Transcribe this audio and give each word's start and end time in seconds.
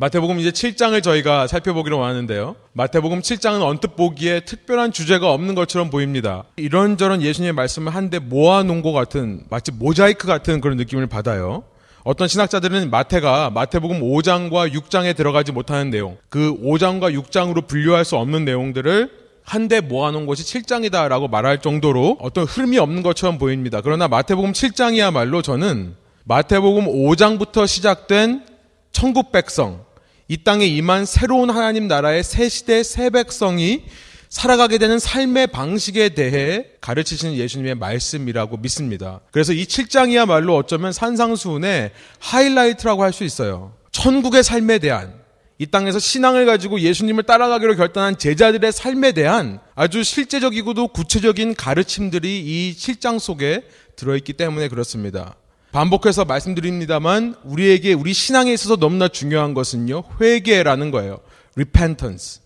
마태복음 0.00 0.38
이제 0.38 0.52
7장을 0.52 1.02
저희가 1.02 1.48
살펴보기로 1.48 2.04
하는데요. 2.04 2.54
마태복음 2.72 3.20
7장은 3.20 3.62
언뜻 3.62 3.96
보기에 3.96 4.40
특별한 4.40 4.92
주제가 4.92 5.32
없는 5.32 5.56
것처럼 5.56 5.90
보입니다. 5.90 6.44
이런저런 6.54 7.20
예수님의 7.20 7.52
말씀을 7.54 7.92
한데 7.92 8.20
모아놓은 8.20 8.82
것 8.82 8.92
같은 8.92 9.42
마치 9.50 9.72
모자이크 9.72 10.28
같은 10.28 10.60
그런 10.60 10.76
느낌을 10.76 11.08
받아요. 11.08 11.64
어떤 12.04 12.28
신학자들은 12.28 12.90
마태가 12.90 13.50
마태복음 13.50 14.00
5장과 14.00 14.72
6장에 14.72 15.16
들어가지 15.16 15.50
못하는 15.50 15.90
내용, 15.90 16.16
그 16.28 16.54
5장과 16.62 17.20
6장으로 17.20 17.66
분류할 17.66 18.04
수 18.04 18.16
없는 18.16 18.44
내용들을 18.44 19.10
한데 19.42 19.80
모아놓은 19.80 20.26
것이 20.26 20.44
7장이다라고 20.44 21.28
말할 21.28 21.60
정도로 21.60 22.18
어떤 22.20 22.44
흐름이 22.44 22.78
없는 22.78 23.02
것처럼 23.02 23.38
보입니다. 23.38 23.80
그러나 23.80 24.06
마태복음 24.06 24.52
7장이야말로 24.52 25.42
저는 25.42 25.96
마태복음 26.22 26.86
5장부터 26.86 27.66
시작된 27.66 28.44
천국 28.92 29.30
백성, 29.30 29.84
이 30.28 30.44
땅에 30.44 30.66
임한 30.66 31.06
새로운 31.06 31.48
하나님 31.48 31.88
나라의 31.88 32.22
새 32.22 32.50
시대 32.50 32.82
새 32.82 33.08
백성이 33.08 33.84
살아가게 34.28 34.76
되는 34.76 34.98
삶의 34.98 35.46
방식에 35.46 36.10
대해 36.10 36.66
가르치시는 36.82 37.34
예수님의 37.34 37.76
말씀이라고 37.76 38.58
믿습니다. 38.58 39.20
그래서 39.30 39.54
이 39.54 39.64
7장이야말로 39.64 40.54
어쩌면 40.54 40.92
산상수훈의 40.92 41.92
하이라이트라고 42.18 43.02
할 43.02 43.12
수 43.12 43.24
있어요. 43.24 43.72
천국의 43.90 44.42
삶에 44.44 44.78
대한 44.80 45.14
이 45.56 45.66
땅에서 45.66 45.98
신앙을 45.98 46.44
가지고 46.44 46.78
예수님을 46.78 47.22
따라가기로 47.24 47.74
결단한 47.76 48.18
제자들의 48.18 48.70
삶에 48.70 49.12
대한 49.12 49.60
아주 49.74 50.04
실제적이고도 50.04 50.88
구체적인 50.88 51.54
가르침들이 51.54 52.38
이 52.40 52.76
7장 52.76 53.18
속에 53.18 53.62
들어있기 53.96 54.34
때문에 54.34 54.68
그렇습니다. 54.68 55.36
반복해서 55.72 56.24
말씀드립니다만 56.24 57.34
우리에게 57.44 57.92
우리 57.92 58.12
신앙에 58.12 58.52
있어서 58.52 58.76
너무나 58.76 59.08
중요한 59.08 59.54
것은요. 59.54 60.02
회개라는 60.20 60.90
거예요. 60.90 61.20
repentance. 61.56 62.40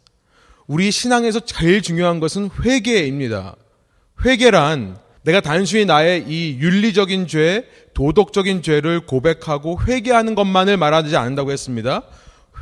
우리 0.66 0.90
신앙에서 0.90 1.40
제일 1.40 1.82
중요한 1.82 2.20
것은 2.20 2.50
회개입니다. 2.64 3.56
회개란 4.24 4.98
내가 5.22 5.40
단순히 5.40 5.84
나의 5.84 6.24
이 6.26 6.58
윤리적인 6.58 7.28
죄, 7.28 7.64
도덕적인 7.94 8.62
죄를 8.62 9.06
고백하고 9.06 9.80
회개하는 9.86 10.34
것만을 10.34 10.76
말하지 10.76 11.16
않는다고 11.16 11.52
했습니다. 11.52 12.02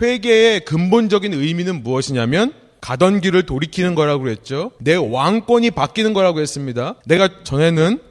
회개의 0.03 0.65
근본적인 0.65 1.33
의미는 1.33 1.83
무엇이냐면 1.83 2.53
가던 2.81 3.21
길을 3.21 3.45
돌이키는 3.45 3.95
거라고 3.95 4.25
그랬죠. 4.25 4.73
내 4.79 4.95
왕권이 4.95 5.71
바뀌는 5.71 6.13
거라고 6.13 6.41
했습니다. 6.41 6.97
내가 7.07 7.29
전에는 7.45 7.99
어, 7.99 8.10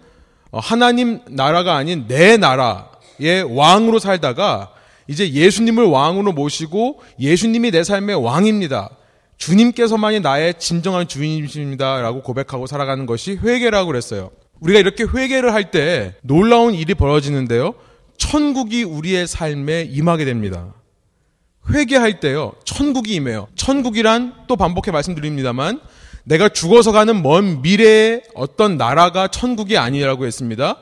하나님 0.51 1.19
나라가 1.29 1.75
아닌 1.75 2.05
내 2.07 2.37
나라의 2.37 3.43
왕으로 3.49 3.99
살다가 3.99 4.71
이제 5.07 5.31
예수님을 5.31 5.85
왕으로 5.85 6.31
모시고 6.33 7.01
예수님이 7.19 7.71
내 7.71 7.83
삶의 7.83 8.23
왕입니다. 8.23 8.89
주님께서만이 9.37 10.19
나의 10.19 10.55
진정한 10.59 11.07
주인이십니다라고 11.07 12.21
고백하고 12.23 12.67
살아가는 12.67 13.05
것이 13.05 13.35
회개라고 13.41 13.87
그랬어요. 13.87 14.31
우리가 14.59 14.79
이렇게 14.79 15.05
회개를 15.05 15.53
할 15.53 15.71
때 15.71 16.15
놀라운 16.21 16.73
일이 16.73 16.93
벌어지는데요. 16.93 17.73
천국이 18.17 18.83
우리의 18.83 19.27
삶에 19.27 19.87
임하게 19.89 20.25
됩니다. 20.25 20.73
회개할 21.71 22.19
때요. 22.19 22.53
천국이 22.65 23.13
임해요. 23.15 23.47
천국이란 23.55 24.33
또 24.47 24.55
반복해 24.55 24.91
말씀드립니다만 24.91 25.79
내가 26.23 26.49
죽어서 26.49 26.91
가는 26.91 27.21
먼 27.21 27.61
미래의 27.61 28.23
어떤 28.35 28.77
나라가 28.77 29.27
천국이 29.27 29.77
아니라고 29.77 30.25
했습니다. 30.25 30.77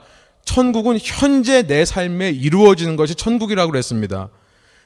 천국은 0.45 0.97
현재 1.01 1.63
내 1.63 1.85
삶에 1.85 2.29
이루어지는 2.29 2.95
것이 2.95 3.15
천국이라고 3.15 3.71
그랬습니다. 3.71 4.29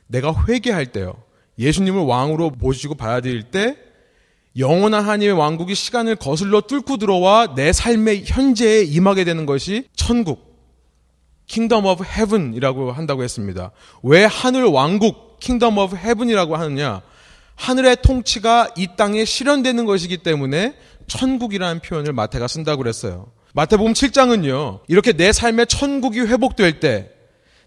내가 0.07 0.33
회개할 0.47 0.87
때요. 0.87 1.15
예수님을 1.59 2.01
왕으로 2.01 2.51
모시고 2.57 2.95
받아들일 2.95 3.43
때 3.43 3.77
영원한 4.57 5.03
하나님의 5.03 5.37
왕국이 5.37 5.75
시간을 5.75 6.17
거슬러 6.17 6.61
뚫고 6.61 6.97
들어와 6.97 7.55
내 7.55 7.71
삶의 7.71 8.23
현재에 8.25 8.83
임하게 8.83 9.23
되는 9.23 9.45
것이 9.45 9.85
천국, 9.95 10.51
Kingdom 11.47 11.85
of 11.85 12.03
Heaven이라고 12.03 12.91
한다고 12.91 13.23
했습니다. 13.23 13.71
왜 14.03 14.25
하늘 14.25 14.65
왕국, 14.65 15.39
Kingdom 15.39 15.77
of 15.77 15.95
Heaven이라고 15.95 16.57
하느냐? 16.57 17.01
하늘의 17.55 17.97
통치가 18.01 18.69
이 18.75 18.87
땅에 18.97 19.25
실현되는 19.25 19.85
것이기 19.85 20.17
때문에 20.17 20.75
천국이라는 21.07 21.81
표현을 21.81 22.13
마태가 22.13 22.47
쓴다고 22.47 22.79
그랬어요. 22.79 23.31
마태복음 23.53 23.93
7장은요. 23.93 24.79
이렇게 24.87 25.13
내 25.13 25.31
삶의 25.31 25.67
천국이 25.67 26.21
회복될 26.21 26.79
때 26.79 27.11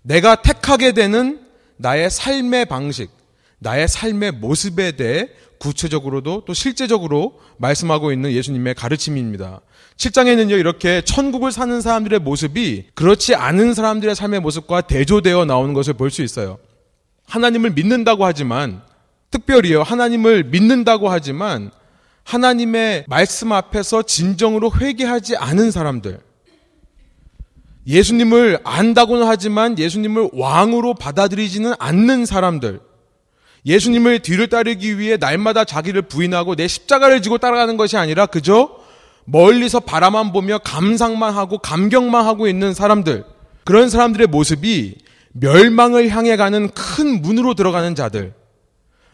내가 0.02 0.36
택하게 0.36 0.92
되는 0.92 1.40
나의 1.76 2.10
삶의 2.10 2.66
방식, 2.66 3.10
나의 3.58 3.88
삶의 3.88 4.32
모습에 4.32 4.92
대해 4.92 5.28
구체적으로도 5.58 6.44
또 6.46 6.54
실제적으로 6.54 7.40
말씀하고 7.58 8.12
있는 8.12 8.32
예수님의 8.32 8.74
가르침입니다. 8.74 9.60
7장에는요, 9.96 10.58
이렇게 10.58 11.02
천국을 11.02 11.52
사는 11.52 11.80
사람들의 11.80 12.18
모습이 12.18 12.88
그렇지 12.94 13.34
않은 13.34 13.74
사람들의 13.74 14.14
삶의 14.14 14.40
모습과 14.40 14.82
대조되어 14.82 15.44
나오는 15.44 15.72
것을 15.72 15.94
볼 15.94 16.10
수 16.10 16.22
있어요. 16.22 16.58
하나님을 17.26 17.70
믿는다고 17.70 18.24
하지만 18.24 18.82
특별히요, 19.34 19.82
하나님을 19.82 20.44
믿는다고 20.44 21.08
하지만 21.08 21.70
하나님의 22.22 23.04
말씀 23.08 23.52
앞에서 23.52 24.02
진정으로 24.02 24.72
회개하지 24.80 25.36
않은 25.36 25.70
사람들. 25.70 26.20
예수님을 27.86 28.60
안다고는 28.64 29.26
하지만 29.26 29.78
예수님을 29.78 30.30
왕으로 30.32 30.94
받아들이지는 30.94 31.74
않는 31.78 32.24
사람들. 32.24 32.80
예수님을 33.66 34.20
뒤를 34.20 34.48
따르기 34.48 34.98
위해 34.98 35.16
날마다 35.16 35.64
자기를 35.64 36.02
부인하고 36.02 36.54
내 36.54 36.68
십자가를 36.68 37.20
지고 37.20 37.38
따라가는 37.38 37.76
것이 37.76 37.96
아니라 37.96 38.26
그저 38.26 38.70
멀리서 39.24 39.80
바라만 39.80 40.32
보며 40.32 40.58
감상만 40.58 41.34
하고 41.34 41.58
감격만 41.58 42.24
하고 42.24 42.46
있는 42.46 42.72
사람들. 42.72 43.24
그런 43.64 43.88
사람들의 43.90 44.28
모습이 44.28 44.98
멸망을 45.32 46.08
향해 46.10 46.36
가는 46.36 46.70
큰 46.70 47.20
문으로 47.20 47.54
들어가는 47.54 47.94
자들. 47.94 48.34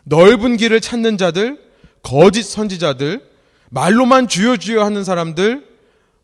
넓은 0.04 0.56
길을 0.56 0.80
찾는 0.80 1.18
자들, 1.18 1.58
거짓 2.02 2.42
선지자들, 2.42 3.22
말로만 3.70 4.28
주여 4.28 4.56
주여 4.56 4.84
하는 4.84 5.04
사람들, 5.04 5.64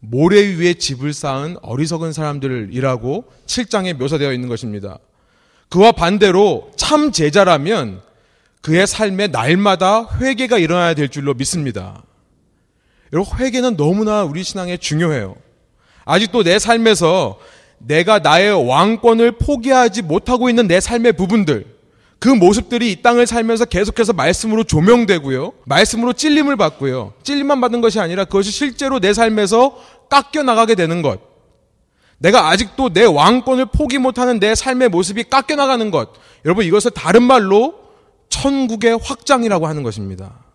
모래 0.00 0.40
위에 0.56 0.74
집을 0.74 1.12
쌓은 1.12 1.56
어리석은 1.62 2.12
사람들이라고 2.12 3.24
7장에 3.46 3.94
묘사되어 3.94 4.32
있는 4.32 4.48
것입니다. 4.48 4.98
그와 5.68 5.92
반대로 5.92 6.70
참 6.76 7.12
제자라면 7.12 8.02
그의 8.62 8.86
삶에 8.86 9.28
날마다 9.28 10.08
회개가 10.20 10.58
일어나야 10.58 10.94
될 10.94 11.08
줄로 11.08 11.34
믿습니다. 11.34 12.02
여러분, 13.12 13.38
회개는 13.38 13.76
너무나 13.76 14.24
우리 14.24 14.42
신앙에 14.42 14.76
중요해요. 14.76 15.36
아직도 16.04 16.42
내 16.42 16.58
삶에서 16.58 17.38
내가 17.78 18.18
나의 18.18 18.68
왕권을 18.68 19.32
포기하지 19.38 20.02
못하고 20.02 20.48
있는 20.48 20.66
내 20.66 20.80
삶의 20.80 21.12
부분들, 21.12 21.75
그 22.18 22.28
모습들이 22.28 22.92
이 22.92 23.02
땅을 23.02 23.26
살면서 23.26 23.66
계속해서 23.66 24.12
말씀으로 24.12 24.64
조명되고요. 24.64 25.52
말씀으로 25.64 26.12
찔림을 26.12 26.56
받고요. 26.56 27.12
찔림만 27.22 27.60
받는 27.60 27.80
것이 27.80 28.00
아니라 28.00 28.24
그것이 28.24 28.50
실제로 28.50 29.00
내 29.00 29.12
삶에서 29.12 29.76
깎여 30.08 30.42
나가게 30.42 30.74
되는 30.74 31.02
것. 31.02 31.20
내가 32.18 32.48
아직도 32.48 32.92
내 32.94 33.04
왕권을 33.04 33.66
포기 33.66 33.98
못하는 33.98 34.40
내 34.40 34.54
삶의 34.54 34.88
모습이 34.88 35.24
깎여 35.24 35.56
나가는 35.56 35.90
것. 35.90 36.10
여러분 36.44 36.64
이것을 36.64 36.92
다른 36.92 37.22
말로 37.22 37.74
천국의 38.30 38.98
확장이라고 39.02 39.66
하는 39.66 39.82
것입니다. 39.82 40.46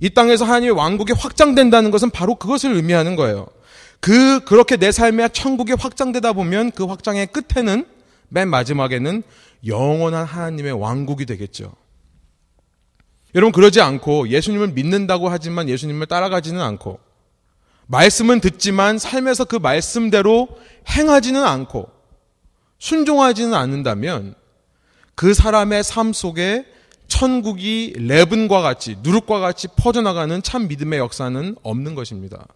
이 0.00 0.10
땅에서 0.10 0.44
하나님의 0.44 0.74
왕국이 0.74 1.12
확장된다는 1.12 1.92
것은 1.92 2.10
바로 2.10 2.34
그것을 2.34 2.74
의미하는 2.74 3.14
거예요. 3.14 3.46
그 4.00 4.40
그렇게 4.40 4.76
내 4.76 4.90
삶에 4.90 5.28
천국이 5.28 5.74
확장되다 5.74 6.32
보면 6.32 6.72
그 6.72 6.84
확장의 6.84 7.28
끝에는 7.28 7.86
맨 8.32 8.48
마지막에는 8.48 9.22
영원한 9.66 10.24
하나님의 10.24 10.72
왕국이 10.72 11.26
되겠죠. 11.26 11.72
여러분 13.34 13.52
그러지 13.52 13.80
않고 13.80 14.28
예수님을 14.28 14.68
믿는다고 14.68 15.28
하지만 15.28 15.68
예수님을 15.68 16.06
따라가지는 16.06 16.60
않고 16.60 16.98
말씀은 17.86 18.40
듣지만 18.40 18.98
삶에서 18.98 19.44
그 19.44 19.56
말씀대로 19.56 20.48
행하지는 20.88 21.44
않고 21.44 21.90
순종하지는 22.78 23.54
않는다면 23.54 24.34
그 25.14 25.34
사람의 25.34 25.84
삶 25.84 26.12
속에 26.12 26.66
천국이 27.08 27.92
레븐과 27.96 28.62
같이 28.62 28.96
누룩과 29.02 29.40
같이 29.40 29.68
퍼져나가는 29.76 30.42
참 30.42 30.68
믿음의 30.68 30.98
역사는 30.98 31.56
없는 31.62 31.94
것입니다. 31.94 32.46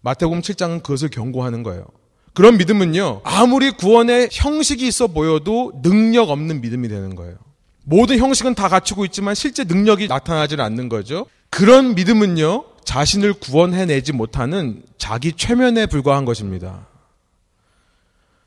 마태복음 0.00 0.40
7장은 0.40 0.82
그것을 0.82 1.08
경고하는 1.10 1.62
거예요. 1.62 1.86
그런 2.34 2.56
믿음은요, 2.56 3.20
아무리 3.24 3.70
구원의 3.70 4.30
형식이 4.32 4.86
있어 4.86 5.06
보여도 5.06 5.72
능력 5.82 6.30
없는 6.30 6.60
믿음이 6.60 6.88
되는 6.88 7.14
거예요. 7.14 7.36
모든 7.84 8.18
형식은 8.18 8.54
다 8.54 8.68
갖추고 8.68 9.04
있지만 9.06 9.34
실제 9.34 9.64
능력이 9.64 10.08
나타나지 10.08 10.56
않는 10.58 10.88
거죠. 10.88 11.26
그런 11.50 11.94
믿음은요, 11.94 12.64
자신을 12.84 13.34
구원해내지 13.34 14.12
못하는 14.12 14.82
자기 14.98 15.32
최면에 15.32 15.86
불과한 15.86 16.24
것입니다. 16.24 16.86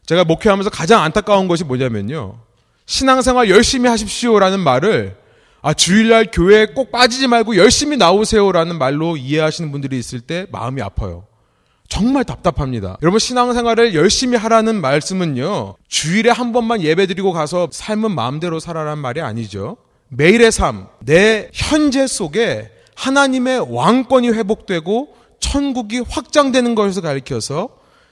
제가 0.06 0.24
목회하면서 0.24 0.70
가장 0.70 1.02
안타까운 1.02 1.48
것이 1.48 1.64
뭐냐면요. 1.64 2.40
신앙생활 2.86 3.50
열심히 3.50 3.90
하십시오라는 3.90 4.60
말을 4.60 5.18
아, 5.62 5.74
주일날 5.74 6.30
교회에 6.32 6.68
꼭 6.68 6.92
빠지지 6.92 7.28
말고 7.28 7.58
열심히 7.58 7.98
나오세요라는 7.98 8.78
말로 8.78 9.18
이해하시는 9.18 9.72
분들이 9.72 9.98
있을 9.98 10.22
때 10.22 10.46
마음이 10.52 10.82
아파요. 10.82 11.26
정말 11.88 12.24
답답합니다. 12.24 12.98
여러분 13.02 13.20
신앙생활을 13.20 13.94
열심히 13.96 14.38
하라는 14.38 14.82
말씀은요. 14.82 15.76
주일에 15.88 16.30
한 16.30 16.52
번만 16.52 16.82
예배드리고 16.82 17.32
가서 17.32 17.70
삶은 17.72 18.12
마음대로 18.12 18.60
살아라는 18.60 19.02
말이 19.02 19.22
아니죠. 19.22 19.78
매일의 20.10 20.52
삶, 20.52 20.88
내 21.00 21.50
현재 21.54 22.08
속에 22.08 22.70
하나님의 22.96 23.68
왕권이 23.70 24.30
회복되고 24.30 25.16
천국이 25.40 26.00
확장되는 26.08 26.76
것을 26.76 27.02
가리켜서 27.02 27.70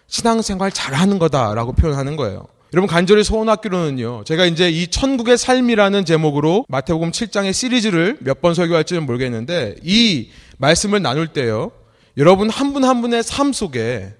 신앙생활 0.07 0.71
잘하는 0.71 1.17
거다라고 1.19 1.73
표현하는 1.73 2.15
거예요. 2.15 2.45
여러분 2.73 2.87
간절히 2.87 3.23
소원학교로는요. 3.23 4.23
제가 4.25 4.45
이제 4.45 4.69
이 4.69 4.87
천국의 4.87 5.37
삶이라는 5.37 6.05
제목으로 6.05 6.65
마태복음 6.69 7.11
7장의 7.11 7.53
시리즈를 7.53 8.17
몇 8.21 8.41
번 8.41 8.53
설교할지는 8.55 9.05
모르겠는데 9.05 9.75
이 9.83 10.29
말씀을 10.57 11.01
나눌 11.01 11.27
때요. 11.27 11.71
여러분 12.15 12.49
한 12.49 12.73
분한 12.73 12.89
한 12.89 13.01
분의 13.01 13.23
삶 13.23 13.53
속에 13.53 14.13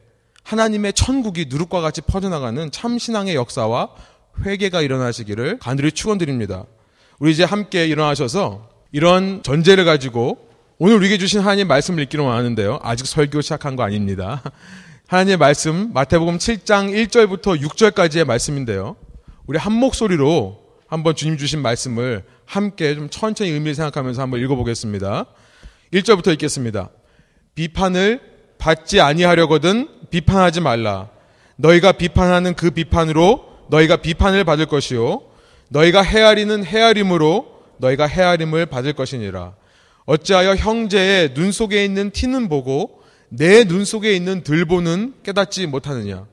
하나님의 0.44 0.94
천국이 0.94 1.46
누룩과 1.48 1.80
같이 1.80 2.02
퍼져나가는 2.02 2.72
참 2.72 2.98
신앙의 2.98 3.36
역사와 3.36 3.90
회개가 4.44 4.82
일어나시기를 4.82 5.60
간절히 5.60 5.92
축원드립니다. 5.92 6.66
우리 7.20 7.32
이제 7.32 7.44
함께 7.44 7.86
일어나셔서 7.86 8.68
이런 8.92 9.44
전제를 9.44 9.86
가지고 9.86 10.50
오늘 10.80 10.96
우리에게 10.96 11.20
주신 11.20 11.40
하나님 11.40 11.68
말씀을 11.68 12.02
읽기로 12.04 12.28
하는데요. 12.28 12.80
아직 12.82 13.06
설교 13.06 13.42
시작한 13.42 13.76
거 13.76 13.84
아닙니다. 13.84 14.42
하나님의 15.08 15.38
말씀 15.38 15.94
마태복음 15.94 16.40
7장 16.40 16.92
1절부터 17.08 17.62
6절까지의 17.62 18.26
말씀인데요. 18.26 18.96
우리 19.46 19.60
한 19.60 19.72
목소리로 19.72 20.64
한번 20.88 21.16
주님 21.16 21.38
주신 21.38 21.62
말씀을 21.62 22.24
함께 22.46 22.96
좀 22.96 23.10
천천히 23.10 23.52
의미를 23.52 23.76
생각하면서 23.76 24.20
한번 24.20 24.40
읽어보겠습니다. 24.40 25.28
1절부터 25.94 26.34
읽겠습니다. 26.34 26.90
비판을 27.56 28.20
받지 28.58 29.02
아니하려거든 29.02 29.88
비판하지 30.10 30.62
말라. 30.62 31.10
너희가 31.58 31.94
비판하는 31.94 32.56
그 32.56 32.72
비판으로 32.72 33.44
너희가 33.70 33.98
비판을 33.98 34.44
받을 34.44 34.66
것이요. 34.66 35.22
너희가 35.70 36.02
헤아리는 36.02 36.64
헤아림으로 36.64 37.48
너희가 37.78 38.08
헤아림을 38.08 38.68
받을 38.68 38.94
것이니라. 38.94 39.54
어찌하여 40.06 40.56
형제의 40.56 41.34
눈 41.34 41.52
속에 41.52 41.84
있는 41.86 42.12
티는 42.12 42.50
보고 42.50 43.02
내 43.30 43.64
눈 43.66 43.84
속에 43.86 44.14
있는 44.16 44.44
들보는 44.44 45.16
깨닫지 45.24 45.66
못하느냐. 45.68 46.26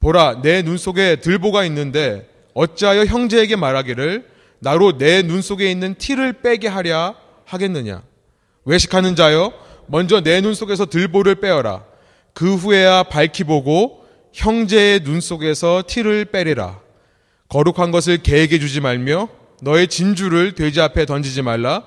보라, 0.00 0.42
내 0.42 0.62
눈 0.62 0.76
속에 0.76 1.16
들보가 1.16 1.64
있는데 1.64 2.28
어찌하여 2.54 3.04
형제에게 3.04 3.56
말하기를 3.56 4.26
나로 4.60 4.98
내 4.98 5.22
눈 5.22 5.42
속에 5.42 5.70
있는 5.70 5.94
티를 5.96 6.34
빼게 6.34 6.68
하랴 6.68 7.14
하겠느냐. 7.44 8.02
외식하는 8.64 9.16
자여, 9.16 9.52
먼저 9.88 10.20
내 10.20 10.40
눈 10.40 10.54
속에서 10.54 10.86
들보를 10.86 11.36
빼어라. 11.36 11.84
그 12.32 12.54
후에야 12.54 13.04
밝히 13.04 13.44
보고 13.44 14.04
형제의 14.32 15.00
눈 15.00 15.20
속에서 15.20 15.82
티를 15.86 16.26
빼리라. 16.26 16.80
거룩한 17.48 17.90
것을 17.90 18.18
개에게 18.18 18.58
주지 18.58 18.80
말며 18.80 19.28
너의 19.62 19.88
진주를 19.88 20.54
돼지 20.54 20.80
앞에 20.80 21.06
던지지 21.06 21.42
말라. 21.42 21.84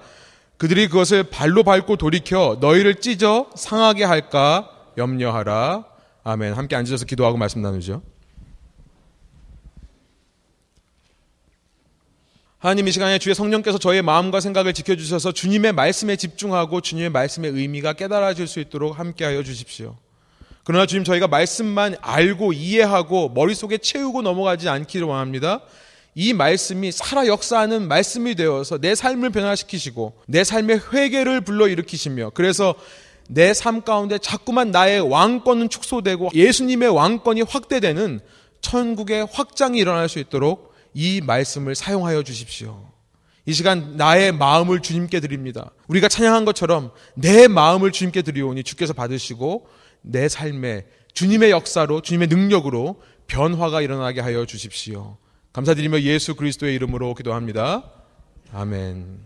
그들이 0.57 0.88
그것을 0.88 1.24
발로 1.24 1.63
밟고 1.63 1.98
돌이켜 1.98 2.57
너희를 2.60 2.96
찢어 2.96 3.50
상하게 3.56 4.04
할까 4.04 4.69
염려하라. 4.98 5.86
아멘. 6.24 6.54
함께 6.54 6.75
앉으셔서 6.75 7.06
기도하고 7.06 7.38
말씀 7.38 7.62
나누죠. 7.62 8.02
하나님 12.59 12.89
이 12.89 12.91
시간에 12.91 13.19
주의 13.19 13.33
성령께서 13.33 13.77
저의 13.77 14.01
마음과 14.01 14.41
생각을 14.41 14.73
지켜주셔서 14.73 15.31
주님의 15.31 15.71
말씀에 15.71 16.17
집중하고 16.17 16.81
주님의 16.81 17.09
말씀의 17.09 17.51
의미가 17.51 17.94
깨달아질 17.94 18.47
수 18.47 18.59
있도록 18.59 19.00
함께하여 19.00 19.44
주십시오. 19.44 19.95
그러나 20.65 20.85
주님 20.85 21.06
저희가 21.06 21.29
말씀만 21.29 21.95
알고 22.01 22.51
이해하고 22.51 23.29
머릿속에 23.29 23.77
채우고 23.77 24.23
넘어가지 24.23 24.67
않기를 24.67 25.07
원합니다. 25.07 25.61
이 26.15 26.33
말씀이 26.33 26.91
살아 26.91 27.27
역사하는 27.27 27.88
말씀이 27.88 28.35
되어서 28.35 28.77
내 28.77 28.94
삶을 28.94 29.29
변화시키시고 29.29 30.15
내 30.27 30.44
삶의 30.44 30.81
회개를 30.91 31.39
불러일으키시며 31.41 32.31
그래서 32.33 32.75
내 33.29 33.53
삶 33.53 33.83
가운데 33.83 34.17
자꾸만 34.17 34.71
나의 34.71 35.00
왕권은 35.00 35.69
축소되고 35.69 36.31
예수님의 36.33 36.89
왕권이 36.89 37.44
확대되는 37.44 38.19
천국의 38.59 39.27
확장이 39.31 39.79
일어날 39.79 40.09
수 40.09 40.19
있도록 40.19 40.69
이 40.94 41.21
말씀을 41.21 41.75
사용하여 41.75 42.24
주십시오. 42.24 42.89
이 43.45 43.53
시간 43.53 43.97
나의 43.97 44.31
마음을 44.31 44.81
주님께 44.81 45.19
드립니다. 45.19 45.71
우리가 45.88 46.07
찬양한 46.07 46.45
것처럼 46.45 46.91
내 47.15 47.47
마음을 47.47 47.91
주님께 47.91 48.21
드리오니 48.21 48.63
주께서 48.63 48.94
받으시고 48.94 49.68
내 50.01 50.30
삶에 50.30 50.86
주님의 51.13 51.51
역사로 51.51 52.01
주님의 52.01 52.27
능력으로 52.27 53.01
변화가 53.27 53.81
일어나게 53.81 54.21
하여 54.21 54.45
주십시오. 54.45 55.18
감사드리며 55.53 56.01
예수 56.01 56.36
그리스도의 56.36 56.75
이름으로 56.75 57.15
기도합니다. 57.15 57.83
아멘. 58.53 59.19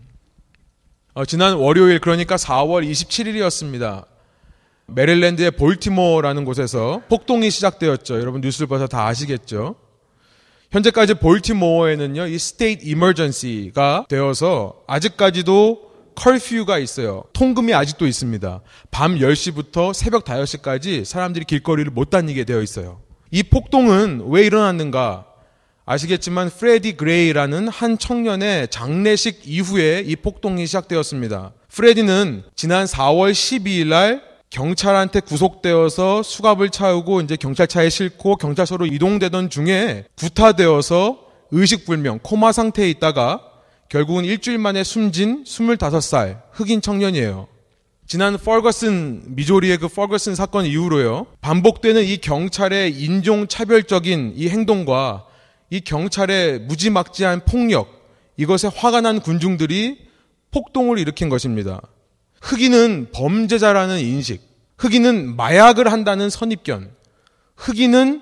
어, 1.14 1.24
지난 1.24 1.54
월요일 1.54 2.00
그러니까 2.00 2.36
4월 2.36 2.88
27일이었습니다. 2.90 4.06
메릴랜드의 4.86 5.52
볼티모어라는 5.52 6.44
곳에서 6.44 7.02
폭동이 7.08 7.50
시작되었죠. 7.50 8.20
여러분 8.20 8.40
뉴스를 8.40 8.66
봐서 8.66 8.86
다 8.86 9.06
아시겠죠. 9.06 9.76
현재까지 10.74 11.14
볼티모어에는요, 11.14 12.26
이 12.26 12.36
스테이트 12.36 12.84
이머전시가 12.84 14.06
되어서 14.08 14.74
아직까지도 14.88 15.92
curfew가 16.16 16.80
있어요. 16.80 17.22
통금이 17.32 17.72
아직도 17.72 18.08
있습니다. 18.08 18.60
밤 18.90 19.14
10시부터 19.14 19.94
새벽 19.94 20.24
5시까지 20.24 21.04
사람들이 21.04 21.44
길거리를 21.44 21.92
못 21.92 22.10
다니게 22.10 22.42
되어 22.42 22.60
있어요. 22.60 23.00
이 23.30 23.44
폭동은 23.44 24.24
왜 24.26 24.46
일어났는가? 24.46 25.26
아시겠지만 25.86 26.50
프레디 26.50 26.96
그레이라는 26.96 27.68
한 27.68 27.96
청년의 27.96 28.66
장례식 28.68 29.42
이후에 29.44 30.02
이 30.04 30.16
폭동이 30.16 30.66
시작되었습니다. 30.66 31.52
프레디는 31.68 32.42
지난 32.56 32.86
4월 32.86 33.30
12일 33.30 33.86
날 33.86 34.33
경찰한테 34.54 35.18
구속되어서 35.18 36.22
수갑을 36.22 36.70
채우고 36.70 37.22
이제 37.22 37.34
경찰차에 37.34 37.90
싣고 37.90 38.36
경찰서로 38.36 38.86
이동되던 38.86 39.50
중에 39.50 40.04
구타되어서 40.16 41.18
의식불명 41.50 42.20
코마 42.22 42.52
상태에 42.52 42.88
있다가 42.90 43.40
결국은 43.88 44.24
일주일 44.24 44.58
만에 44.58 44.84
숨진 44.84 45.42
25살 45.42 46.42
흑인 46.52 46.80
청년이에요. 46.80 47.48
지난 48.06 48.38
퍼거슨 48.38 49.34
미조리의 49.34 49.78
그 49.78 49.88
퍼거슨 49.88 50.36
사건 50.36 50.66
이후로요. 50.66 51.26
반복되는 51.40 52.04
이 52.04 52.18
경찰의 52.18 52.92
인종 52.92 53.48
차별적인 53.48 54.34
이 54.36 54.48
행동과 54.48 55.24
이 55.70 55.80
경찰의 55.80 56.60
무지막지한 56.60 57.44
폭력 57.44 57.88
이것에 58.36 58.68
화가 58.72 59.00
난 59.00 59.18
군중들이 59.18 59.98
폭동을 60.52 61.00
일으킨 61.00 61.28
것입니다. 61.28 61.80
흑인은 62.44 63.08
범죄자라는 63.12 64.00
인식, 64.00 64.42
흑인은 64.76 65.34
마약을 65.34 65.90
한다는 65.90 66.28
선입견, 66.28 66.90
흑인은 67.56 68.20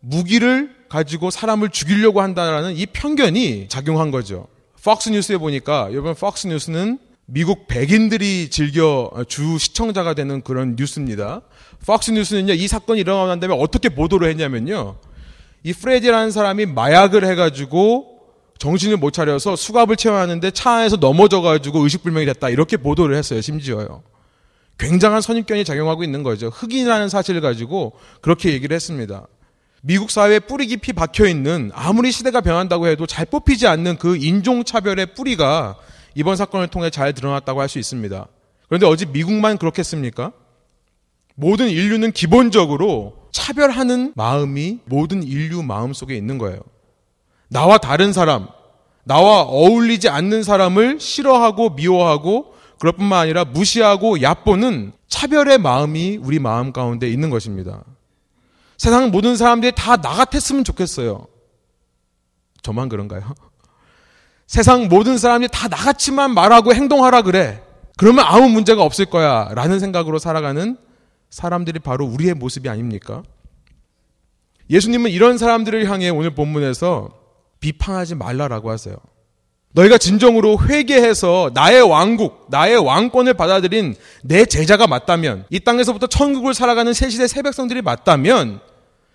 무기를 0.00 0.74
가지고 0.90 1.30
사람을 1.30 1.70
죽이려고 1.70 2.20
한다는 2.20 2.76
이 2.76 2.84
편견이 2.84 3.68
작용한 3.68 4.10
거죠. 4.10 4.46
폭스 4.84 5.08
뉴스에 5.08 5.38
보니까 5.38 5.88
여러분 5.92 6.14
폭스 6.14 6.48
뉴스는 6.48 6.98
미국 7.24 7.66
백인들이 7.66 8.50
즐겨 8.50 9.10
주 9.26 9.56
시청자가 9.56 10.12
되는 10.12 10.42
그런 10.42 10.76
뉴스입니다. 10.76 11.40
폭스 11.86 12.10
뉴스는요 12.10 12.52
이 12.52 12.68
사건이 12.68 13.00
일어나고 13.00 13.28
난 13.28 13.40
다음에 13.40 13.56
어떻게 13.58 13.88
보도를 13.88 14.28
했냐면요 14.28 14.96
이 15.62 15.72
프레디라는 15.72 16.30
사람이 16.30 16.66
마약을 16.66 17.24
해가지고 17.24 18.11
정신을 18.62 18.96
못 18.96 19.10
차려서 19.10 19.56
수갑을 19.56 19.96
채워하는데 19.96 20.52
차 20.52 20.70
안에서 20.70 20.94
넘어져가지고 20.94 21.80
의식불명이 21.80 22.26
됐다 22.26 22.48
이렇게 22.48 22.76
보도를 22.76 23.16
했어요 23.16 23.40
심지어요. 23.40 24.04
굉장한 24.78 25.20
선입견이 25.20 25.64
작용하고 25.64 26.04
있는 26.04 26.22
거죠. 26.22 26.46
흑인이라는 26.46 27.08
사실을 27.08 27.40
가지고 27.40 27.94
그렇게 28.20 28.52
얘기를 28.52 28.72
했습니다. 28.72 29.26
미국 29.82 30.12
사회에 30.12 30.38
뿌리 30.38 30.68
깊이 30.68 30.92
박혀 30.92 31.26
있는 31.26 31.72
아무리 31.74 32.12
시대가 32.12 32.40
변한다고 32.40 32.86
해도 32.86 33.04
잘 33.04 33.26
뽑히지 33.26 33.66
않는 33.66 33.96
그 33.98 34.16
인종차별의 34.16 35.14
뿌리가 35.14 35.74
이번 36.14 36.36
사건을 36.36 36.68
통해 36.68 36.88
잘 36.88 37.12
드러났다고 37.14 37.60
할 37.60 37.68
수 37.68 37.80
있습니다. 37.80 38.28
그런데 38.68 38.86
어제 38.86 39.06
미국만 39.06 39.58
그렇겠습니까? 39.58 40.30
모든 41.34 41.68
인류는 41.68 42.12
기본적으로 42.12 43.28
차별하는 43.32 44.12
마음이 44.14 44.78
모든 44.84 45.24
인류 45.24 45.64
마음 45.64 45.92
속에 45.92 46.14
있는 46.14 46.38
거예요. 46.38 46.60
나와 47.52 47.76
다른 47.76 48.14
사람, 48.14 48.48
나와 49.04 49.42
어울리지 49.42 50.08
않는 50.08 50.42
사람을 50.42 50.98
싫어하고 50.98 51.70
미워하고 51.70 52.54
그럴 52.78 52.94
뿐만 52.94 53.20
아니라 53.20 53.44
무시하고 53.44 54.22
얕보는 54.22 54.92
차별의 55.08 55.58
마음이 55.58 56.16
우리 56.16 56.38
마음 56.38 56.72
가운데 56.72 57.08
있는 57.10 57.28
것입니다. 57.28 57.84
세상 58.78 59.10
모든 59.10 59.36
사람들이 59.36 59.72
다 59.76 59.96
나 59.96 60.08
같았으면 60.14 60.64
좋겠어요. 60.64 61.26
저만 62.62 62.88
그런가요? 62.88 63.22
세상 64.46 64.88
모든 64.88 65.18
사람이 65.18 65.48
다 65.52 65.68
나같이만 65.68 66.32
말하고 66.32 66.74
행동하라 66.74 67.20
그래. 67.22 67.62
그러면 67.98 68.24
아무 68.26 68.48
문제가 68.48 68.82
없을 68.82 69.04
거야. 69.04 69.50
라는 69.54 69.78
생각으로 69.78 70.18
살아가는 70.18 70.78
사람들이 71.28 71.80
바로 71.80 72.06
우리의 72.06 72.32
모습이 72.34 72.68
아닙니까? 72.70 73.22
예수님은 74.70 75.10
이런 75.10 75.36
사람들을 75.36 75.88
향해 75.90 76.08
오늘 76.08 76.34
본문에서 76.34 77.21
비판하지 77.62 78.16
말라라고 78.16 78.70
하세요. 78.70 78.96
너희가 79.74 79.96
진정으로 79.96 80.58
회개해서 80.60 81.52
나의 81.54 81.80
왕국, 81.80 82.46
나의 82.50 82.76
왕권을 82.76 83.32
받아들인 83.34 83.94
내 84.22 84.44
제자가 84.44 84.86
맞다면, 84.86 85.46
이 85.48 85.60
땅에서부터 85.60 86.08
천국을 86.08 86.52
살아가는 86.52 86.92
새 86.92 87.08
시대 87.08 87.26
새 87.26 87.40
백성들이 87.40 87.80
맞다면, 87.80 88.60